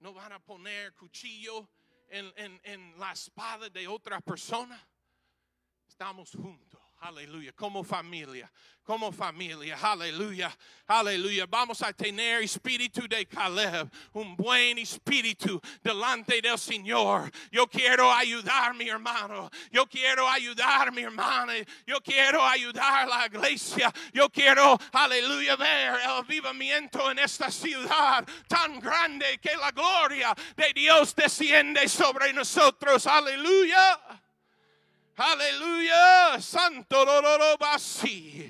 no 0.00 0.12
van 0.12 0.32
a 0.32 0.38
poner 0.38 0.94
cuchillo 0.94 1.68
en, 2.08 2.32
en, 2.36 2.60
en 2.64 2.98
la 2.98 3.12
espada 3.12 3.70
de 3.70 3.88
otra 3.88 4.20
persona. 4.20 4.86
Estamos 5.88 6.32
juntos. 6.32 6.71
Aleluya. 7.02 7.52
Como 7.52 7.82
familia. 7.82 8.48
Como 8.84 9.10
familia. 9.10 9.76
Aleluya. 9.82 10.56
Aleluya. 10.86 11.46
Vamos 11.48 11.82
a 11.82 11.92
tener 11.92 12.44
espíritu 12.44 13.08
de 13.08 13.26
Caleb. 13.26 13.90
Un 14.12 14.36
buen 14.36 14.78
espíritu 14.78 15.60
delante 15.82 16.40
del 16.40 16.56
Señor. 16.56 17.28
Yo 17.50 17.66
quiero 17.66 18.12
ayudar 18.12 18.72
mi 18.74 18.88
hermano. 18.88 19.50
Yo 19.72 19.84
quiero 19.84 20.28
ayudar 20.28 20.92
mi 20.92 21.02
hermana. 21.02 21.54
Yo 21.84 22.00
quiero 22.00 22.40
ayudar 22.46 23.08
la 23.08 23.26
iglesia. 23.26 23.92
Yo 24.12 24.28
quiero, 24.30 24.78
aleluya, 24.92 25.56
ver 25.56 25.94
el 26.04 26.10
avivamiento 26.10 27.10
en 27.10 27.18
esta 27.18 27.50
ciudad 27.50 28.24
tan 28.46 28.78
grande 28.78 29.38
que 29.38 29.56
la 29.56 29.72
gloria 29.72 30.32
de 30.54 30.72
Dios 30.72 31.16
desciende 31.16 31.88
sobre 31.88 32.32
nosotros. 32.32 33.08
Aleluya. 33.08 34.21
Aleluya, 35.16 36.40
santo 36.40 37.04
basi. 37.60 38.48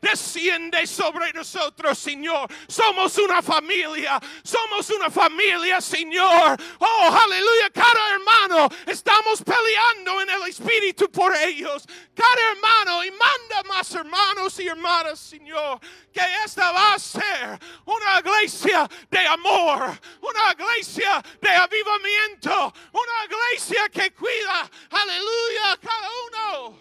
Desciende 0.00 0.86
sobre 0.86 1.32
nosotros, 1.34 1.98
Señor. 1.98 2.48
Somos 2.66 3.18
una 3.18 3.42
familia. 3.42 4.18
Somos 4.42 4.88
una 4.90 5.10
familia, 5.10 5.80
Señor. 5.80 6.56
Oh, 6.78 7.18
aleluya. 7.24 7.70
Cada 7.70 8.14
hermano 8.14 8.68
estamos 8.86 9.42
peleando 9.42 10.22
en 10.22 10.30
el 10.30 10.48
Espíritu 10.48 11.10
por 11.10 11.34
ellos. 11.36 11.86
Cada 12.14 12.50
hermano 12.52 13.04
y 13.04 13.10
manda 13.10 13.62
más 13.64 13.94
hermanos 13.94 14.58
y 14.58 14.68
hermanas, 14.68 15.18
Señor. 15.18 15.80
Que 16.12 16.22
esta 16.44 16.72
va 16.72 16.94
a 16.94 16.98
ser 16.98 17.58
una 17.84 18.20
iglesia 18.20 18.88
de 19.10 19.26
amor. 19.26 19.98
Una 20.22 20.52
iglesia 20.52 21.22
de 21.40 21.48
avivamiento. 21.48 22.72
Una 22.92 23.24
iglesia 23.24 23.88
que 23.88 24.12
cuida, 24.12 24.70
aleluya, 24.90 25.78
cada 25.80 26.10
uno. 26.26 26.78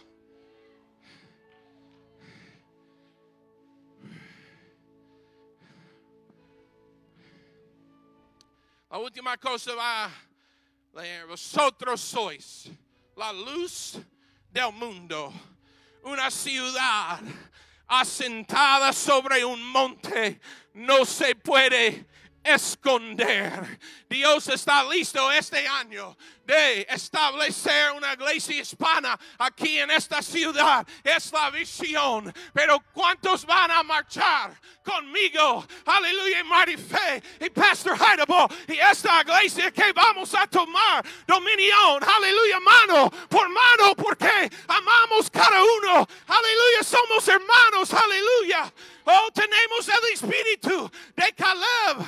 La 8.90 8.98
última 9.00 9.38
cosa 9.38 9.76
va 9.76 10.06
a 10.06 10.12
leer. 10.94 11.28
Vosotros 11.28 12.00
sois 12.00 12.70
la 13.18 13.34
luz 13.34 13.98
del 14.52 14.72
mundo. 14.72 15.34
Una 16.04 16.32
ciudad 16.32 17.20
asentada 17.88 18.94
sobre 18.94 19.44
un 19.44 19.62
monte 19.62 20.40
no 20.74 21.04
se 21.04 21.36
puede 21.36 22.06
esconder. 22.46 23.80
Dios 24.10 24.48
está 24.48 24.84
listo 24.84 25.32
este 25.32 25.68
año 25.68 26.16
de 26.46 26.86
establecer 26.90 27.92
una 27.92 28.14
iglesia 28.14 28.62
hispana 28.62 29.20
aquí 29.40 29.80
en 29.80 29.90
esta 29.92 30.22
ciudad. 30.22 30.86
Es 31.04 31.32
la 31.32 31.50
visión. 31.50 32.34
Pero 32.54 32.82
¿cuántos 32.94 33.46
van 33.46 33.72
a 33.72 33.84
marchar 33.84 34.60
conmigo? 34.84 35.66
Aleluya, 35.86 36.40
y 36.40 36.44
Marifé 36.44 37.24
y 37.40 37.50
Pastor 37.50 37.98
Heidebo 38.00 38.48
y 38.68 38.78
esta 38.78 39.22
iglesia 39.22 39.72
que 39.72 39.92
vamos 39.94 40.34
a 40.36 40.46
tomar 40.48 41.04
dominión. 41.26 42.04
Aleluya, 42.04 42.60
mano 42.60 43.12
por 43.30 43.50
mano, 43.50 43.96
porque 43.96 44.50
amamos 44.68 45.30
cada 45.30 45.64
uno. 45.64 46.08
Aleluya, 46.28 46.84
somos 46.84 47.28
hermanos. 47.28 47.94
Aleluya. 47.94 48.72
Oh, 49.06 49.30
tenemos 49.34 49.88
el 49.88 50.14
espíritu 50.14 50.92
de 51.16 51.34
Caleb. 51.34 52.08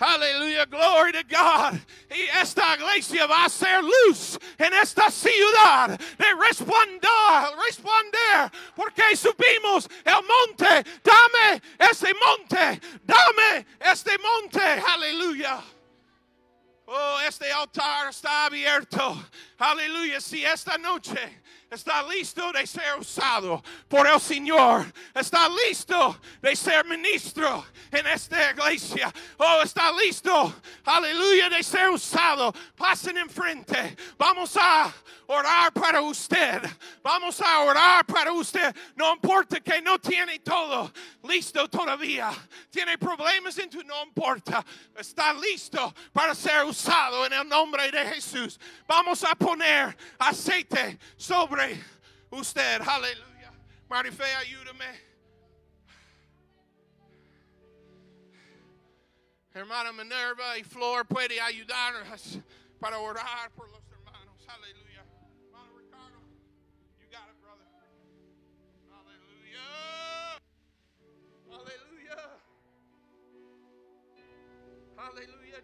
Aleluya, 0.00 0.66
glory 0.66 1.12
to 1.12 1.22
God. 1.24 1.80
Y 2.10 2.28
esta 2.40 2.74
iglesia 2.74 3.26
va 3.26 3.44
a 3.44 3.48
ser 3.48 3.80
luz 3.82 4.38
en 4.58 4.72
esta 4.74 5.08
ciudad 5.10 5.98
de 6.18 6.34
resplandar, 6.34 7.56
responder, 7.64 8.50
porque 8.74 9.16
subimos 9.16 9.88
el 10.04 10.20
monte. 10.22 10.84
Dame 11.02 11.62
este 11.78 12.12
monte, 12.14 12.80
dame 13.06 13.66
este 13.80 14.18
monte. 14.18 14.80
Hallelujah. 14.80 15.62
Oh, 16.86 17.20
este 17.26 17.50
altar 17.50 18.08
está 18.08 18.46
abierto. 18.46 19.16
Hallelujah. 19.58 20.20
Si 20.20 20.44
esta 20.44 20.76
noche 20.76 21.42
Está 21.74 22.04
listo 22.04 22.52
de 22.52 22.64
ser 22.68 22.96
usado 23.00 23.60
por 23.88 24.06
el 24.06 24.20
Señor. 24.20 24.86
Está 25.12 25.48
listo 25.48 26.20
de 26.40 26.54
ser 26.54 26.84
ministro 26.84 27.66
en 27.90 28.06
esta 28.06 28.52
iglesia. 28.52 29.12
Oh, 29.38 29.60
está 29.60 29.90
listo, 29.90 30.54
aleluya, 30.84 31.48
de 31.48 31.64
ser 31.64 31.90
usado. 31.90 32.54
Pasen 32.76 33.18
enfrente. 33.18 33.96
Vamos 34.16 34.56
a 34.56 34.92
orar 35.26 35.72
para 35.72 36.00
usted. 36.00 36.62
Vamos 37.02 37.40
a 37.40 37.60
orar 37.60 38.04
para 38.06 38.30
usted. 38.30 38.72
No 38.94 39.12
importa 39.12 39.58
que 39.60 39.82
no 39.82 39.98
tiene 39.98 40.38
todo 40.38 40.92
listo 41.24 41.68
todavía. 41.68 42.30
Tiene 42.70 42.96
problemas 42.98 43.58
en 43.58 43.68
tu, 43.68 43.82
no 43.82 44.04
importa. 44.04 44.64
Está 44.96 45.32
listo 45.32 45.92
para 46.12 46.36
ser 46.36 46.64
usado 46.64 47.26
en 47.26 47.32
el 47.32 47.48
nombre 47.48 47.90
de 47.90 48.06
Jesús. 48.06 48.60
Vamos 48.86 49.24
a 49.24 49.34
poner 49.34 49.96
aceite 50.18 50.98
sobre 51.16 51.63
usted. 52.30 52.80
Aleluya. 52.82 53.50
Marife, 53.88 54.24
ayúdame. 54.24 55.14
Hermana 59.54 59.92
Minerva 59.92 60.58
y 60.58 60.64
Flor 60.64 61.06
puede 61.06 61.40
ayudarnos 61.40 62.38
para 62.80 62.98
orar 62.98 63.52
por 63.52 63.68
los 63.70 63.88
hermanos. 63.88 64.44
Aleluya. 64.48 65.04
Hermano 65.46 65.78
Ricardo, 65.78 66.18
you 66.98 67.06
got 67.08 67.28
it, 67.30 67.40
brother. 67.40 67.64
Hallelujah. 68.90 70.40
Hallelujah. 71.48 72.40
Hallelujah, 74.96 75.62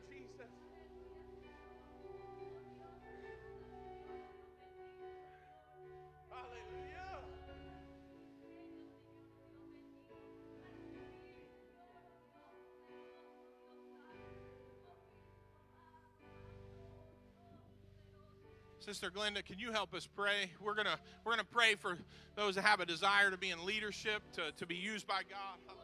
Sister 18.91 19.09
Glenda, 19.09 19.45
can 19.45 19.57
you 19.57 19.70
help 19.70 19.95
us 19.95 20.09
pray? 20.16 20.51
We're 20.61 20.74
gonna 20.74 20.99
we're 21.24 21.30
gonna 21.30 21.45
pray 21.45 21.76
for 21.76 21.97
those 22.34 22.57
that 22.57 22.62
have 22.62 22.80
a 22.80 22.84
desire 22.86 23.30
to 23.30 23.36
be 23.36 23.51
in 23.51 23.64
leadership, 23.64 24.20
to, 24.32 24.51
to 24.57 24.66
be 24.66 24.74
used 24.74 25.07
by 25.07 25.22
God. 25.30 25.76